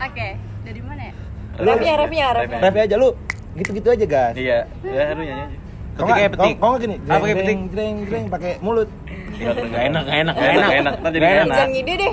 Oke, 0.00 0.28
dari 0.64 0.80
mana 0.80 1.02
ya? 1.02 1.12
Refnya, 1.60 1.94
refnya, 1.98 2.26
refnya. 2.32 2.58
Ref 2.58 2.74
aja 2.74 2.96
lu. 2.96 3.08
Gitu-gitu 3.52 3.88
aja, 3.90 4.06
guys. 4.06 4.34
Iya, 4.34 4.58
ya 4.80 5.02
lu 5.12 5.22
nyanyi 5.22 5.42
aja. 5.44 5.56
Kau 5.90 6.06
Petik 6.06 6.56
kau- 6.56 6.70
nggak 6.72 6.80
gini? 6.80 6.96
Ah, 7.04 7.18
pakai 7.20 7.34
petik. 7.36 7.44
Jreng, 7.44 7.60
jreng, 7.68 7.96
jreng, 8.08 8.24
pakai 8.26 8.52
mulut. 8.58 8.88
Gak 9.36 9.52
enak 9.52 9.62
gak 9.68 9.84
enak 9.84 10.02
Nggak 10.02 10.16
enak, 10.16 10.34
nggak 10.34 10.80
enak. 10.80 10.94
Nggak 10.96 11.12
nggak 11.12 11.32
enak. 11.36 11.46
Jangan 11.50 11.70
ngide 11.70 11.94
deh. 11.94 12.12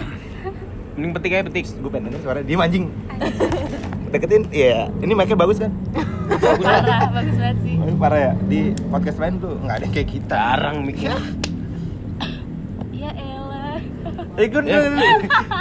Mending 0.93 1.11
petik 1.13 1.31
aja 1.31 1.43
petik. 1.45 1.65
Gue 1.77 1.89
pengen 1.89 2.03
denger 2.11 2.21
suara 2.21 2.39
dia 2.41 2.57
anjing. 2.57 2.85
Deketin, 4.07 4.43
iya. 4.49 4.87
Ini 4.99 5.13
mic-nya 5.13 5.35
bagus 5.35 5.57
kan? 5.57 5.71
Parah, 6.37 7.01
bagus 7.17 7.35
banget 7.37 7.57
sih. 7.65 7.75
Ini 7.77 7.93
parah 7.97 8.19
ya. 8.19 8.33
Di 8.45 8.59
podcast 8.89 9.17
lain 9.21 9.33
tuh 9.41 9.53
nggak 9.61 9.75
ada 9.75 9.83
yang 9.85 9.93
kayak 9.93 10.09
kita. 10.09 10.35
Jarang 10.37 10.77
mikir. 10.85 11.17
Ya 12.93 13.11
elah. 13.13 13.77
Ikut 14.37 14.63
Ya. 14.65 14.79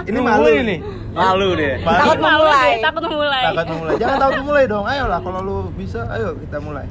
Ini 0.05 0.19
malu 0.21 0.49
ini. 0.53 0.77
Malu 1.17 1.49
deh. 1.57 1.75
Malu. 1.81 2.01
Takut 2.05 2.19
memulai. 2.21 2.69
deh, 2.69 2.83
takut 2.85 3.03
memulai. 3.09 3.43
Takut 3.49 3.67
memulai. 3.73 3.95
Jangan 3.97 4.17
takut 4.21 4.37
memulai 4.45 4.65
dong. 4.69 4.85
Ayolah 4.85 5.21
kalau 5.25 5.41
lu 5.41 5.57
bisa, 5.73 6.01
ayo 6.13 6.37
kita 6.37 6.59
mulai. 6.61 6.87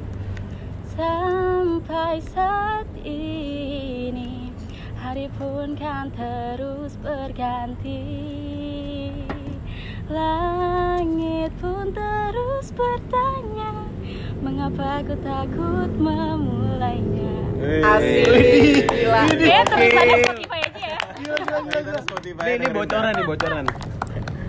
Sampai 0.96 2.24
saat 2.24 2.88
ini 3.04 4.46
Hari 5.06 5.30
pun 5.38 5.78
kan 5.78 6.10
terus 6.18 6.98
berganti 6.98 8.02
Langit 10.06 11.50
pun 11.58 11.90
terus 11.90 12.66
bertanya 12.70 13.90
Mengapa 14.38 15.02
aku 15.02 15.18
takut 15.18 15.90
memulainya 15.98 17.34
Asik. 17.82 18.86
Gila. 18.86 19.22
Ya 19.42 19.60
tulisannya 19.66 20.16
Spotify 20.22 20.60
aja 20.62 20.78
ya 20.78 20.98
Ini, 22.22 22.52
ini 22.62 22.66
bocoran 22.70 23.10
nih 23.16 23.24
bocoran. 23.26 23.64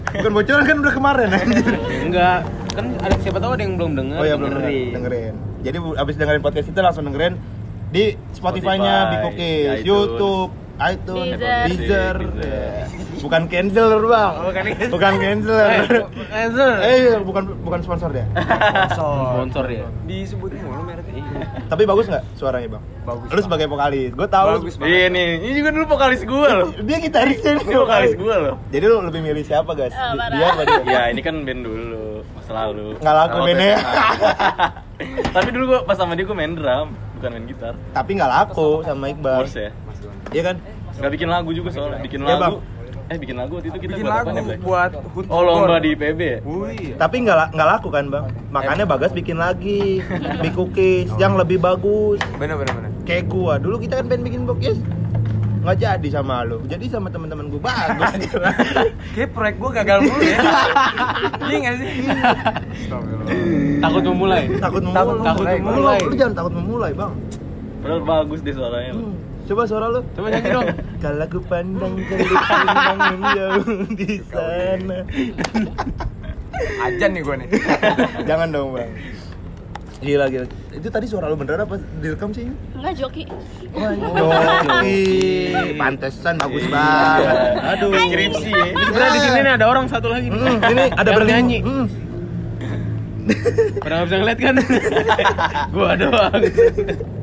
Bukan 0.08 0.32
bocoran 0.34 0.64
kan 0.66 0.76
udah 0.82 0.94
kemarin 0.94 1.28
anjir. 1.34 1.76
Enggak. 2.06 2.40
Kan 2.78 2.86
ada 3.02 3.16
siapa 3.22 3.38
tahu 3.42 3.52
ada 3.58 3.64
yang 3.64 3.76
belum 3.80 3.92
dengar. 3.98 4.18
Oh 4.22 4.26
ya 4.28 4.36
belum 4.38 4.52
dengerin. 4.60 4.88
dengerin. 4.94 5.34
Jadi 5.66 5.78
abis 5.98 6.16
dengerin 6.22 6.42
podcast 6.46 6.68
kita 6.70 6.82
langsung 6.86 7.04
dengerin 7.10 7.34
di 7.90 8.14
Spotify-nya 8.36 8.96
Spotify, 9.08 9.24
Cookies, 9.24 9.68
iTunes. 9.82 9.88
YouTube, 9.88 10.52
iTunes, 10.78 11.42
Deezer. 11.42 11.66
Deezer. 11.74 12.16
Deezer. 12.22 12.86
Bukan 13.18 13.42
canceler 13.50 14.02
bang. 14.06 14.34
Oh, 14.38 14.44
bukan 14.46 14.64
canceler. 14.70 14.90
Bukan 14.94 15.14
canceler. 15.18 15.70
Answer. 16.30 16.72
Eh 16.86 17.18
bukan 17.26 17.44
bukan 17.66 17.80
sponsor 17.82 18.10
dia. 18.14 18.26
Sponsor 18.94 19.66
ya. 19.66 19.90
Disebutin 20.06 20.62
mulu 20.62 20.86
mereknya. 20.86 21.26
Tapi 21.66 21.84
bagus 21.90 22.06
nggak 22.06 22.24
suaranya 22.38 22.78
bang? 22.78 22.84
Bagus. 23.10 23.28
Lu 23.34 23.42
sebagai 23.42 23.66
vokalis, 23.66 24.12
gue 24.14 24.28
tahu. 24.30 24.48
Bagus, 24.62 24.76
Iya 24.84 25.10
nih, 25.10 25.28
ini 25.42 25.54
juga 25.58 25.70
dulu 25.74 25.86
vokalis 25.98 26.22
gue 26.22 26.50
loh. 26.54 26.70
Dia 26.86 26.98
gitarisnya 27.02 27.52
nih 27.58 27.66
vokalis 27.74 28.14
gue 28.14 28.36
loh. 28.38 28.56
Jadi 28.70 28.84
lu 28.86 28.96
lebih 29.02 29.22
milih 29.26 29.44
siapa 29.44 29.72
guys? 29.74 29.96
Oh, 29.98 30.14
dia 30.14 30.48
apa 30.54 30.62
dia? 30.62 30.82
Ya 30.86 31.02
ini 31.10 31.22
kan 31.26 31.42
band 31.42 31.62
dulu, 31.66 32.22
masa 32.38 32.52
lalu. 32.54 32.94
Nggak 33.02 33.16
laku 33.18 33.38
bandnya. 33.50 33.76
Tapi 35.36 35.50
dulu 35.54 35.64
gue 35.74 35.80
pas 35.90 35.98
sama 35.98 36.14
dia 36.14 36.26
gue 36.26 36.38
main 36.38 36.54
drum. 36.54 36.94
bukan 37.18 37.34
main 37.34 37.50
gitar 37.50 37.74
Tapi 37.98 38.14
nggak 38.14 38.30
laku 38.30 38.86
sama 38.86 39.10
Iqbal. 39.10 39.50
Ya 39.50 39.74
Iya 40.30 40.44
kan? 40.44 40.56
nggak 40.98 41.12
bikin 41.14 41.30
lagu 41.30 41.50
juga 41.52 41.70
soalnya 41.70 42.02
bikin 42.02 42.20
Ya, 42.20 42.36
lagu 42.36 42.58
eh 43.08 43.16
bikin 43.16 43.36
lagu 43.38 43.54
waktu 43.56 43.70
itu 43.70 43.80
kita 43.80 43.94
Bikin 43.94 44.04
buat 44.04 44.18
lagu 44.18 44.28
apa 44.34 44.54
buat 44.60 44.92
Hood 45.14 45.26
oh 45.28 45.42
lomba 45.42 45.78
di 45.78 45.92
PB 45.94 46.20
ya 46.20 46.38
Wih. 46.42 46.88
Tapi 46.96 47.16
nggak 47.22 47.54
nggak 47.54 47.68
laku 47.70 47.88
kan 47.88 48.06
bang? 48.08 48.26
Makanya 48.50 48.84
Bagas 48.84 49.12
bikin 49.12 49.38
lagi 49.38 50.02
Big 50.42 50.52
Cookies 50.52 51.08
yang 51.16 51.34
lebih 51.34 51.56
bagus. 51.58 52.18
Bener 52.36 52.58
bener 52.58 52.74
bener. 52.74 52.92
Kayak 53.04 53.24
gua 53.28 53.56
dulu 53.56 53.78
kita 53.78 53.94
kan 53.96 54.06
pengen 54.08 54.24
bikin 54.26 54.42
cookies 54.44 54.80
nggak 55.58 55.78
jadi 55.78 56.08
sama 56.14 56.42
lu 56.42 56.64
jadi 56.66 56.86
sama 56.88 57.08
teman-teman 57.08 57.48
gua 57.48 57.62
bagus 57.62 58.12
gila. 58.20 58.52
Kayak 59.14 59.30
proyek 59.32 59.56
gua 59.58 59.70
gagal 59.76 59.98
mulu 60.02 60.24
ya. 60.24 60.40
Iya 61.44 61.58
nggak 61.62 61.76
sih? 61.78 61.88
Takut 63.78 64.04
memulai. 64.04 64.44
takut 64.58 64.82
memulai 64.82 65.26
Takut- 65.30 65.48
memulai. 65.62 66.00
lu, 66.02 66.16
jangan 66.16 66.34
takut 66.36 66.54
memulai 66.54 66.92
bang 66.92 67.14
padahal 67.78 68.02
bagus 68.02 68.40
deh 68.42 68.52
suaranya 68.52 68.92
Hmm. 68.92 69.14
Coba 69.48 69.64
suara 69.64 69.86
lu 69.88 70.02
Coba 70.12 70.28
nyanyi 70.28 70.50
dong. 70.52 70.68
kalau 71.04 71.26
ku 71.26 71.40
pandang 71.42 71.94
kelihatan 72.02 73.00
jauh 73.34 73.66
di 73.90 74.20
sana 74.26 74.98
Ajan 76.84 77.10
nih 77.12 77.22
gua 77.22 77.36
nih. 77.36 77.48
jangan 78.24 78.48
dong 78.50 78.74
bang 78.74 78.90
gila 79.98 80.26
gila 80.28 80.46
itu 80.72 80.88
tadi 80.88 81.06
suara 81.06 81.26
lu 81.26 81.34
beneran 81.34 81.64
apa 81.64 81.74
direkam 81.98 82.30
sih 82.30 82.46
Enggak 82.72 82.94
joki. 82.96 83.26
Joki, 83.74 85.02
pantesan 85.74 86.38
bagus 86.38 86.66
banget. 86.68 87.34
Aduh. 87.68 87.90
skripsi 87.98 88.46
ya 88.48 88.66
Ini 88.68 88.84
sebenarnya 88.84 89.10
di 89.10 89.22
sini 89.22 89.40
nih 89.40 89.54
ada 89.54 89.66
orang 89.66 89.86
satu 89.88 90.08
lagi. 90.08 90.28
nih. 90.28 90.38
Hmm, 90.38 90.58
ini 90.64 90.84
ada 90.92 91.02
Yang 91.04 91.18
berlin- 91.18 91.34
nyanyi. 91.34 91.60
Hmm. 91.60 91.86
Nggak 93.80 94.02
bisa 94.06 94.16
ngeliat 94.16 94.40
kan? 94.40 94.56
Gua 95.74 95.92
doang. 95.96 96.42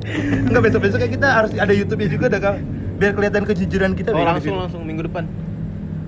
Enggak 0.49 0.63
besok-besok 0.71 0.99
kayak 1.01 1.13
kita 1.17 1.29
harus 1.29 1.51
ada 1.57 1.73
YouTube-nya 1.73 2.09
juga 2.13 2.27
dah 2.29 2.41
Kang. 2.41 2.59
Biar 2.95 3.13
kelihatan 3.17 3.43
kejujuran 3.49 3.91
kita 3.99 4.15
Oh 4.15 4.23
langsung 4.23 4.57
langsung 4.61 4.83
minggu 4.85 5.09
depan. 5.09 5.25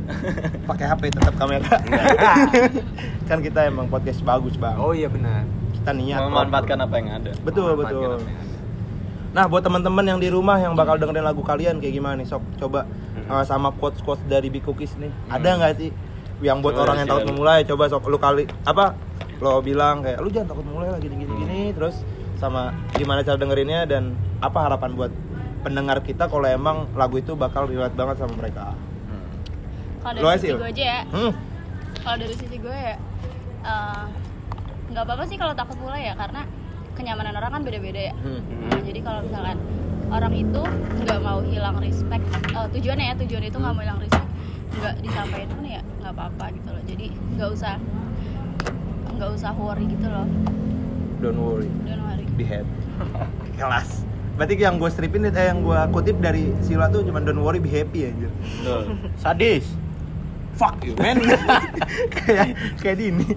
pakai 0.70 0.86
HP 0.86 1.02
tetap 1.10 1.34
kamera. 1.34 1.66
kan 3.28 3.38
kita 3.42 3.66
emang 3.66 3.90
podcast 3.90 4.22
bagus, 4.22 4.54
Bang. 4.54 4.78
Oh 4.78 4.94
iya 4.94 5.10
benar. 5.10 5.42
Kita 5.74 5.90
niat. 5.90 6.20
memanfaatkan 6.30 6.78
apa 6.82 6.94
yang 6.98 7.08
ada 7.10 7.30
Betul, 7.42 7.74
betul. 7.78 8.22
Nah, 9.36 9.44
buat 9.50 9.60
teman-teman 9.60 10.04
yang 10.06 10.18
di 10.22 10.32
rumah 10.32 10.56
yang 10.56 10.72
bakal 10.72 10.96
dengerin 10.96 11.26
lagu 11.26 11.44
kalian 11.44 11.76
kayak 11.82 11.92
gimana 11.92 12.22
nih? 12.22 12.26
Sok 12.30 12.40
coba 12.56 12.88
uh, 13.28 13.44
sama 13.44 13.68
quotes-quotes 13.74 14.24
dari 14.24 14.48
Big 14.48 14.64
Cookies 14.64 14.96
nih. 14.96 15.12
Ada 15.28 15.60
nggak 15.60 15.72
sih 15.76 15.90
yang 16.40 16.60
buat 16.60 16.76
Coba 16.76 16.84
orang 16.88 16.96
yang 17.04 17.08
takut 17.10 17.28
memulai? 17.34 17.60
Coba 17.68 17.84
sok 17.90 18.08
lu 18.08 18.16
kali 18.16 18.48
apa? 18.64 18.96
Lo 19.42 19.60
bilang 19.60 20.00
kayak 20.00 20.24
lu 20.24 20.32
jangan 20.32 20.56
takut 20.56 20.64
memulai 20.64 20.88
lah 20.88 21.00
gini 21.02 21.20
gini 21.20 21.32
gini 21.44 21.60
terus 21.76 22.00
sama 22.36 22.72
gimana 22.96 23.24
cara 23.24 23.36
dengerinnya 23.40 23.88
dan 23.88 24.16
apa 24.40 24.68
harapan 24.68 24.92
buat 24.96 25.12
pendengar 25.64 25.98
kita 26.04 26.30
kalau 26.30 26.46
emang 26.46 26.86
lagu 26.94 27.18
itu 27.18 27.34
bakal 27.34 27.66
relate 27.66 27.96
banget 27.98 28.22
sama 28.22 28.34
mereka. 28.38 28.76
Kalau 30.04 30.22
Lu 30.22 30.28
dari 30.30 30.38
sisi 30.38 30.54
gue 30.54 30.70
aja 30.70 30.84
ya. 30.84 31.00
Hmm. 31.10 31.32
Kalau 32.04 32.16
dari 32.22 32.34
sisi 32.38 32.56
gue 32.62 32.76
ya 32.76 32.96
eh, 33.66 34.04
nggak 34.94 35.02
apa-apa 35.02 35.24
sih 35.26 35.34
kalau 35.34 35.54
takut 35.58 35.74
mulai 35.82 36.06
ya 36.06 36.14
karena 36.14 36.46
kenyamanan 36.94 37.34
orang 37.34 37.50
kan 37.58 37.62
beda-beda 37.66 38.12
ya. 38.12 38.14
Hmm. 38.22 38.40
Nah, 38.70 38.80
jadi 38.86 39.00
kalau 39.02 39.20
misalkan 39.26 39.58
orang 40.06 40.32
itu 40.38 40.62
nggak 41.02 41.20
mau 41.24 41.42
hilang 41.42 41.76
respect 41.82 42.24
eh, 42.54 42.68
tujuannya 42.70 43.04
ya 43.10 43.14
tujuan 43.26 43.42
itu 43.50 43.56
nggak 43.58 43.74
mau 43.74 43.82
hilang 43.82 43.98
respect 43.98 44.30
nggak 44.76 44.94
disampaikan 45.02 45.48
pun 45.50 45.64
ya 45.66 45.80
nggak 46.04 46.12
apa-apa 46.12 46.44
gitu 46.52 46.68
loh 46.68 46.82
jadi 46.84 47.06
nggak 47.34 47.48
usah 47.50 47.74
nggak 49.16 49.30
usah 49.32 49.50
worry 49.56 49.88
gitu 49.88 50.06
loh 50.06 50.28
Don't 51.18 51.38
worry, 51.38 51.68
don't 51.84 52.02
worry 52.02 52.24
be 52.36 52.44
happy. 52.44 52.76
Kelas. 53.60 54.04
Berarti 54.36 54.54
yang 54.54 54.76
gue 54.76 54.90
stripin 54.92 55.24
eh 55.24 55.32
yang 55.32 55.64
gue 55.64 55.78
kutip 55.90 56.20
dari 56.20 56.52
Sila 56.60 56.92
tuh 56.92 57.00
cuma 57.02 57.24
don't 57.24 57.40
worry 57.40 57.56
be 57.56 57.72
happy 57.72 58.12
aja. 58.12 58.28
Betul. 58.28 58.82
Sadis. 59.16 59.64
fuck 60.56 60.80
you 60.80 60.96
man 60.96 61.20
kayak 62.16 62.56
kayak 62.80 62.96
di 62.96 63.12
ini 63.12 63.28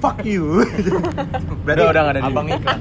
fuck 0.00 0.16
you 0.24 0.64
berarti 1.68 1.80
Udah, 1.84 1.92
udah 1.92 2.02
nggak 2.08 2.14
ada 2.16 2.20
di- 2.20 2.32
abang 2.32 2.46
ikhlas 2.48 2.80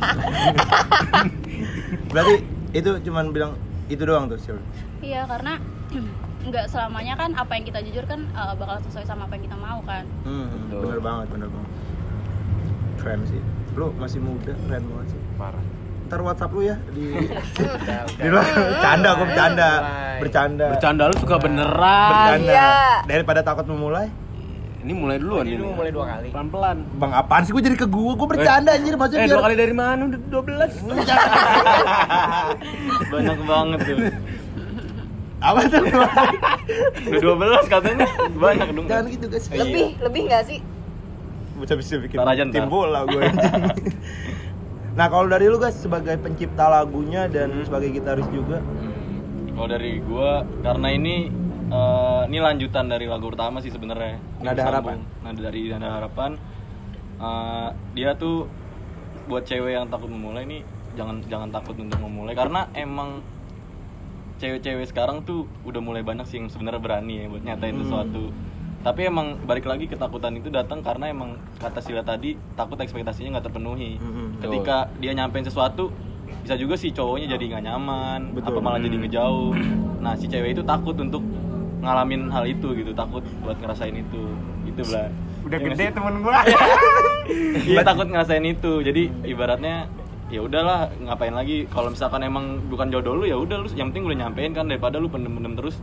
berarti 2.10 2.36
itu 2.72 2.90
cuman 3.04 3.36
bilang 3.36 3.52
itu 3.92 4.08
doang 4.08 4.32
tuh 4.32 4.40
Sil 4.40 4.56
iya 5.04 5.28
karena 5.28 5.60
nggak 6.48 6.66
selamanya 6.72 7.14
kan 7.20 7.36
apa 7.36 7.52
yang 7.60 7.66
kita 7.68 7.80
jujur 7.84 8.08
kan 8.08 8.24
eh, 8.24 8.54
bakal 8.56 8.80
sesuai 8.88 9.04
sama 9.04 9.28
apa 9.28 9.36
yang 9.36 9.52
kita 9.52 9.58
mau 9.60 9.80
kan 9.84 10.08
hmm, 10.24 10.48
Betul. 10.72 10.80
bener 10.80 11.00
banget 11.04 11.28
bener 11.36 11.50
banget 11.52 11.72
keren 13.04 13.22
sih 13.28 13.42
lu 13.74 13.88
masih 13.96 14.20
muda 14.20 14.54
keren 14.60 14.84
banget 14.84 15.08
sih 15.10 15.20
Parah. 15.34 15.64
ntar 16.04 16.20
WhatsApp 16.22 16.52
lu 16.52 16.62
ya 16.62 16.76
di 16.90 17.06
di 18.22 18.28
luar 18.28 18.46
bercanda 18.46 19.10
gue 19.12 19.26
bercanda 19.26 19.70
bercanda 20.16 20.66
Bercanda 20.70 21.04
lu 21.06 21.16
suka 21.18 21.36
beneran. 21.38 22.08
bercanda 22.08 22.54
Iya. 22.54 22.70
daripada 23.04 23.42
takut 23.42 23.66
memulai 23.66 24.08
Ini 24.80 24.92
mulai 24.92 25.16
duluan 25.16 25.42
Ini 25.42 25.56
ini. 25.56 25.64
lu 25.64 25.72
mulai 25.72 25.90
dua 25.90 26.06
kali. 26.06 26.28
Pelan-pelan. 26.30 26.78
bang 26.94 27.12
apaan 27.14 27.42
sih 27.42 27.52
gue 27.52 27.64
jadi 27.64 27.78
ke 27.78 27.88
gue 27.88 28.14
gue 28.14 28.28
bercanda 28.28 28.72
anjir 28.74 28.94
maksudnya 28.94 29.18
Eh, 29.18 29.26
biar 29.26 29.34
dua 29.34 29.44
kali 29.44 29.56
dari 29.56 29.74
mana? 29.74 30.02
Udah 30.06 30.20
12. 30.28 30.70
banyak 33.10 33.38
banget 33.44 33.80
tuh 33.80 33.98
apa 35.40 35.60
tuh 35.68 35.84
udah 35.84 36.12
12 37.20 37.68
katanya 37.70 38.08
banyak 38.34 38.68
dong 38.72 38.86
jangan 38.86 39.06
gitu 39.10 39.26
guys 39.28 39.46
Lebih, 39.50 39.86
lebih 40.00 40.22
nggak 40.26 40.44
sih? 40.46 40.60
Bisa 41.64 41.74
bisa 41.74 41.96
bikin 41.98 42.20
Ntar 42.20 42.36
aja, 42.36 42.44
tim 42.46 42.68
bola 42.68 43.08
gue 43.08 43.24
nah 44.94 45.08
kalau 45.08 45.26
dari 45.26 45.48
lu 45.48 45.58
guys 45.58 45.74
sebagai 45.74 46.20
pencipta 46.20 46.68
lagunya 46.68 47.26
dan 47.26 47.64
sebagai 47.64 47.90
gitaris 47.90 48.28
juga? 48.30 48.62
Hmm. 48.62 49.56
kalau 49.56 49.68
dari 49.68 49.98
gua 50.00 50.44
karena 50.62 50.88
ini 50.90 51.16
eh, 51.66 52.22
ini 52.28 52.38
lanjutan 52.38 52.86
dari 52.86 53.06
lagu 53.06 53.26
pertama 53.26 53.58
sih 53.58 53.70
sebenarnya. 53.70 54.22
Nada 54.38 54.62
Harapan. 54.62 55.02
nada 55.22 55.40
dari 55.40 55.66
nada 55.68 55.90
harapan. 55.96 56.38
Eh, 57.16 57.70
dia 57.94 58.14
tuh 58.14 58.46
buat 59.26 59.42
cewek 59.44 59.74
yang 59.74 59.88
takut 59.88 60.10
memulai 60.10 60.44
nih 60.44 60.62
jangan 60.94 61.26
jangan 61.26 61.50
takut 61.50 61.74
untuk 61.74 61.98
memulai. 61.98 62.34
Karena 62.34 62.70
emang 62.74 63.26
cewek-cewek 64.38 64.86
sekarang 64.86 65.24
tuh 65.24 65.46
udah 65.64 65.80
mulai 65.80 66.02
banyak 66.02 66.26
sih 66.26 66.38
yang 66.38 66.50
sebenarnya 66.50 66.78
berani 66.78 67.14
ya 67.16 67.26
buat 67.30 67.42
nyatain 67.42 67.74
Hmm. 67.74 67.82
sesuatu 67.82 68.24
tapi 68.84 69.08
emang 69.08 69.40
balik 69.42 69.64
lagi 69.64 69.88
ketakutan 69.88 70.36
itu 70.36 70.52
datang 70.52 70.84
karena 70.84 71.08
emang 71.08 71.40
kata 71.56 71.80
Sila 71.80 72.04
tadi 72.04 72.36
takut 72.54 72.76
ekspektasinya 72.76 73.40
nggak 73.40 73.46
terpenuhi. 73.48 73.96
Mhm. 73.96 74.44
ketika 74.44 74.92
dia 75.00 75.16
nyampein 75.16 75.48
sesuatu 75.48 75.88
bisa 76.44 76.60
juga 76.60 76.76
si 76.76 76.92
cowoknya 76.92 77.40
jadi 77.40 77.56
nggak 77.56 77.64
nyaman 77.64 78.20
Betul. 78.36 78.52
apa 78.52 78.60
malah 78.60 78.80
jadi 78.80 78.98
ngejauh. 79.00 79.56
Nah 80.04 80.14
si 80.20 80.28
cewek 80.28 80.60
itu 80.60 80.64
takut 80.64 80.92
untuk 80.94 81.24
ngalamin 81.80 82.28
hal 82.28 82.44
itu 82.44 82.76
gitu 82.76 82.92
takut 82.92 83.24
buat 83.40 83.56
ngerasain 83.56 83.96
itu. 83.96 84.24
Itu 84.68 84.84
lah 84.92 85.08
Udah 85.44 85.60
Ya 85.60 85.66
gede 85.72 85.86
sih? 85.88 85.96
temen 85.96 86.14
gua. 86.20 86.40
Iya 87.64 87.82
takut 87.88 88.08
ngerasain 88.12 88.44
itu. 88.44 88.84
Jadi 88.84 89.08
ibaratnya 89.24 89.88
ya 90.28 90.44
udahlah 90.44 90.92
ngapain 91.00 91.32
lagi? 91.32 91.64
Kalau 91.72 91.88
misalkan 91.88 92.20
emang 92.20 92.60
bukan 92.68 92.92
jodoh 92.92 93.16
lu 93.16 93.24
ya 93.24 93.40
udah 93.40 93.64
lu 93.64 93.68
yang 93.72 93.96
penting 93.96 94.12
udah 94.12 94.28
nyampein 94.28 94.52
kan 94.52 94.68
daripada 94.68 95.00
lu 95.00 95.08
pendem-pendem 95.08 95.56
terus 95.56 95.80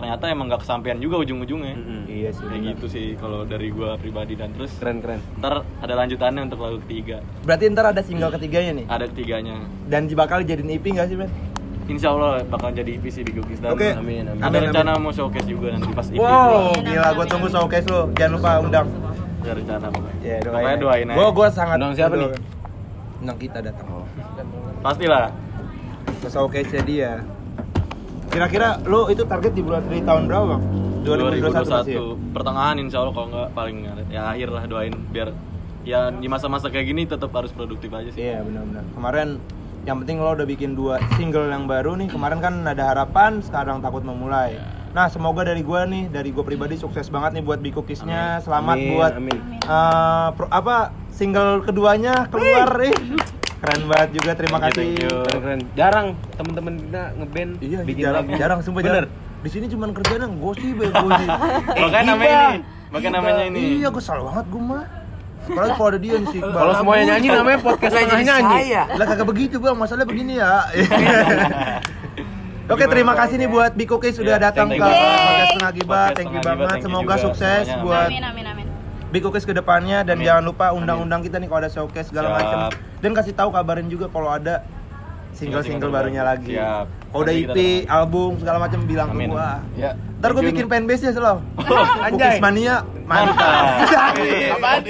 ternyata 0.00 0.24
emang 0.32 0.48
nggak 0.48 0.64
kesampaian 0.64 0.96
juga 0.96 1.20
ujung-ujungnya. 1.20 1.76
Iya 2.08 2.32
sih 2.32 2.44
kayak 2.48 2.62
gitu 2.74 2.86
sih 2.88 3.06
kalau 3.20 3.44
dari 3.44 3.68
gua 3.68 4.00
pribadi 4.00 4.32
dan 4.32 4.56
terus. 4.56 4.72
Keren 4.80 5.04
keren. 5.04 5.20
ntar 5.36 5.60
ada 5.84 5.94
lanjutannya 5.94 6.48
untuk 6.48 6.64
lagu 6.64 6.80
ketiga. 6.88 7.20
Berarti 7.44 7.68
ntar 7.68 7.92
ada 7.92 8.00
single 8.00 8.32
ketiganya 8.32 8.72
nih? 8.80 8.86
Ada 8.88 9.04
ketiganya. 9.12 9.60
Dan 9.92 10.08
bakal 10.16 10.40
jadiin 10.40 10.72
EP 10.72 10.84
gak 10.96 11.12
sih 11.12 11.20
men 11.20 11.28
Insya 11.90 12.14
Allah 12.14 12.46
bakal 12.46 12.70
jadi 12.70 12.96
EP 12.96 13.04
sih 13.10 13.26
di 13.26 13.34
Gokis 13.34 13.58
dan 13.58 13.74
Oke. 13.74 13.90
Amin 13.92 14.22
amin. 14.24 14.38
ada 14.38 14.46
Amin, 14.46 14.70
rencana 14.70 14.94
mau 14.96 15.10
showcase 15.10 15.44
juga 15.44 15.74
nanti 15.74 15.90
pas 15.90 16.06
EP 16.06 16.22
wow 16.22 16.70
Amin, 16.70 16.86
gila 16.86 17.08
gue 17.18 17.26
tunggu 17.26 17.48
showcase 17.50 17.86
lu. 17.90 18.00
Jangan 18.14 18.32
lupa 18.38 18.50
undang. 18.62 18.86
Ada 19.42 19.52
rencana 19.58 19.86
pokoknya. 19.90 20.16
Ya 20.22 20.36
pokoknya 20.40 20.76
doain 20.78 21.06
aja. 21.10 21.16
gue 21.18 21.28
gue 21.34 21.48
sangat 21.50 21.76
Undang 21.82 21.92
siapa 21.98 22.14
nih? 22.14 22.30
undang 23.20 23.38
kita 23.42 23.58
datang. 23.60 23.86
Pastilah. 24.80 25.28
Ke 26.20 26.28
showcase 26.30 26.78
dia 26.88 27.20
kira-kira 28.30 28.78
lu 28.86 29.10
itu 29.10 29.26
target 29.26 29.52
di 29.52 29.62
bulan 29.62 29.82
di 29.90 30.00
tahun 30.00 30.30
berapa 30.30 30.44
bang 30.46 30.62
2021 31.02 31.50
pasti 31.66 31.92
ya? 31.92 32.02
pertengahan 32.30 32.76
insya 32.78 33.02
Allah 33.02 33.14
kalau 33.14 33.28
nggak 33.28 33.48
paling 33.52 33.76
ya 34.06 34.22
akhir 34.30 34.48
lah 34.48 34.62
doain 34.64 34.94
biar 35.10 35.34
ya 35.82 36.12
di 36.12 36.28
masa-masa 36.28 36.68
kayak 36.68 36.86
gini 36.86 37.02
tetap 37.04 37.32
harus 37.32 37.50
produktif 37.50 37.90
aja 37.90 38.12
sih 38.12 38.20
Iya 38.20 38.44
benar-benar. 38.44 38.84
Kemarin 38.92 39.28
yang 39.82 39.96
penting 39.98 40.20
lo 40.20 40.36
udah 40.36 40.44
bikin 40.44 40.76
dua 40.76 41.00
single 41.16 41.48
yang 41.48 41.64
baru 41.64 41.96
nih. 41.96 42.12
Kemarin 42.12 42.38
kan 42.38 42.54
ada 42.62 42.92
harapan, 42.92 43.40
sekarang 43.40 43.80
takut 43.80 44.04
memulai. 44.04 44.60
Nah 44.92 45.08
semoga 45.08 45.40
dari 45.40 45.64
gua 45.64 45.88
nih, 45.88 46.12
dari 46.12 46.36
gua 46.36 46.44
pribadi 46.44 46.76
sukses 46.76 47.08
banget 47.08 47.40
nih 47.40 47.44
buat 47.48 47.64
Big 47.64 47.72
Cookies-nya. 47.72 48.44
Selamat 48.44 48.76
Amin, 48.76 48.92
buat 48.92 49.12
amin. 49.16 49.38
eh, 49.56 50.28
pro- 50.36 50.52
apa 50.52 50.92
single 51.08 51.64
keduanya 51.64 52.28
keluar 52.28 52.76
nih. 52.76 52.92
Keren 53.60 53.80
banget 53.86 54.08
juga. 54.12 54.30
Terima 54.32 54.56
Thank 54.56 54.62
you, 54.62 54.66
kasih. 54.66 54.82
thank 54.82 54.98
you. 54.98 55.14
Keren 55.22 55.40
keren. 55.40 55.60
Jarang 55.74 56.06
temen-temen 56.32 56.74
kita 56.80 57.02
ngeband 57.14 57.50
Iya, 57.60 57.78
bikin 57.82 58.02
jarang, 58.02 58.24
lagu. 58.24 58.36
jarang 58.36 58.58
sumpah 58.60 58.80
Bener. 58.80 59.04
jarang. 59.04 59.10
Di 59.40 59.48
sini 59.48 59.66
cuma 59.66 59.88
kerjaan 59.88 60.30
gosip 60.36 60.74
ya 60.74 60.88
gosip. 60.90 61.28
makanya 61.80 62.04
namanya 62.10 62.40
ini 62.50 62.58
makanya 62.90 63.12
namanya 63.14 63.42
ini 63.46 63.58
Iya, 63.78 63.88
gue 63.88 64.00
salah 64.00 64.22
banget 64.26 64.46
gue 64.48 64.62
mah. 64.62 64.84
Apalagi 65.40 65.72
kalau 65.72 65.88
ada 65.88 65.98
dia 65.98 66.14
nih 66.14 66.28
sih. 66.28 66.40
Kalau 66.40 66.72
semuanya 66.74 67.04
nyanyi 67.10 67.28
namanya 67.30 67.58
podcast 67.58 67.92
nyanyi. 67.96 68.28
saya. 68.28 68.82
Lah 68.92 69.04
kagak 69.04 69.24
begitu 69.24 69.56
bang, 69.56 69.74
masalahnya 69.74 70.06
begini 70.06 70.32
ya. 70.36 70.68
Oke, 72.70 72.86
terima 72.86 73.14
kasih 73.14 73.34
nih 73.34 73.50
buat 73.50 73.74
Biko 73.74 73.98
Case 73.98 74.14
sudah 74.14 74.36
Ya, 74.36 74.46
datang 74.46 74.70
ke 74.70 74.78
you. 74.78 74.78
podcast 74.78 75.50
Tengah 75.58 75.72
Gibah. 75.74 76.06
Podcast 76.06 76.14
Thank 76.14 76.30
you 76.30 76.40
banget. 76.40 76.70
you 76.70 76.82
Semoga 76.86 77.14
sukses 77.18 77.66
buat 77.82 78.06
amin 78.06 78.22
amin 78.22 78.46
amin 78.46 78.66
Biko 79.10 79.34
Case 79.34 79.42
ke 79.42 79.50
depannya 79.50 80.06
dan 80.06 80.22
Amin. 80.22 80.26
jangan 80.30 80.44
lupa 80.46 80.70
undang-undang 80.70 81.18
kita 81.26 81.42
nih 81.42 81.50
kalau 81.50 81.60
ada 81.66 81.70
showcase 81.70 82.14
segala 82.14 82.30
macam. 82.30 82.58
Dan 83.02 83.10
kasih 83.10 83.34
tahu 83.34 83.50
kabarin 83.50 83.90
juga 83.90 84.06
kalau 84.06 84.30
ada 84.30 84.62
single-single 85.34 85.90
barunya 85.90 86.22
baru. 86.22 86.30
lagi. 86.38 86.54
Siap. 86.54 86.86
Kalau 87.10 87.26
udah 87.26 87.34
doain. 87.34 87.82
album 87.90 88.30
segala 88.38 88.58
macam 88.62 88.80
bilang 88.86 89.10
ke 89.10 89.16
Amin. 89.18 89.28
gua. 89.34 89.58
Ya. 89.74 89.98
Ntar 90.20 90.30
gue 90.36 90.42
you 90.46 90.50
bikin 90.52 90.66
fanbase 90.70 91.02
nya 91.02 91.12
selalu. 91.16 91.40
Anjay. 92.06 92.12
Cookies 92.12 92.38
Mania 92.44 92.74
mantap. 93.08 93.82
Bang? 94.62 94.82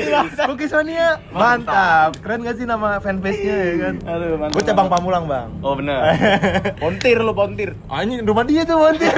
Cookies 0.53 0.73
Mania 0.77 1.09
mantap. 1.33 2.11
Keren 2.21 2.45
gak 2.45 2.57
sih 2.61 2.67
nama 2.69 3.01
fanbase 3.01 3.41
nya 3.41 3.57
ya 3.57 3.75
kan? 3.79 3.95
Aduh, 4.05 4.37
mantap. 4.37 4.55
Gue 4.59 4.63
cabang 4.69 4.89
Pamulang 4.93 5.25
bang. 5.31 5.49
Oh 5.65 5.73
benar. 5.73 6.13
Pontir 6.83 7.17
lu 7.25 7.33
pontir. 7.33 7.73
Anjing 7.89 8.21
rumah 8.27 8.45
dia 8.45 8.69
tuh 8.69 8.77
montir. 8.77 9.17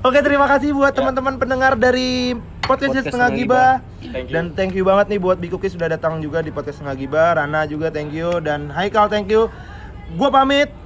Oke 0.00 0.18
terima 0.26 0.50
kasih 0.50 0.74
buat 0.74 0.90
teman-teman 0.90 1.38
pendengar 1.38 1.78
dari 1.78 2.34
podcast, 2.64 2.98
Podcast 2.98 3.06
Setengah 3.12 3.30
Setengah 3.30 3.30
Gibah. 3.38 3.72
Thank 4.00 4.26
you. 4.26 4.34
Dan 4.34 4.44
thank 4.58 4.72
you 4.74 4.82
banget 4.82 5.06
nih 5.12 5.20
buat 5.22 5.38
Bikuki 5.38 5.70
sudah 5.70 5.86
datang 5.86 6.18
juga 6.18 6.42
di 6.42 6.50
podcast 6.50 6.82
Setengah 6.82 6.96
Gibah. 6.98 7.28
Rana 7.38 7.68
juga 7.70 7.94
thank 7.94 8.10
you 8.10 8.42
dan 8.42 8.72
Haikal 8.74 9.06
thank 9.06 9.30
you. 9.30 9.52
Gua 10.18 10.32
pamit. 10.32 10.85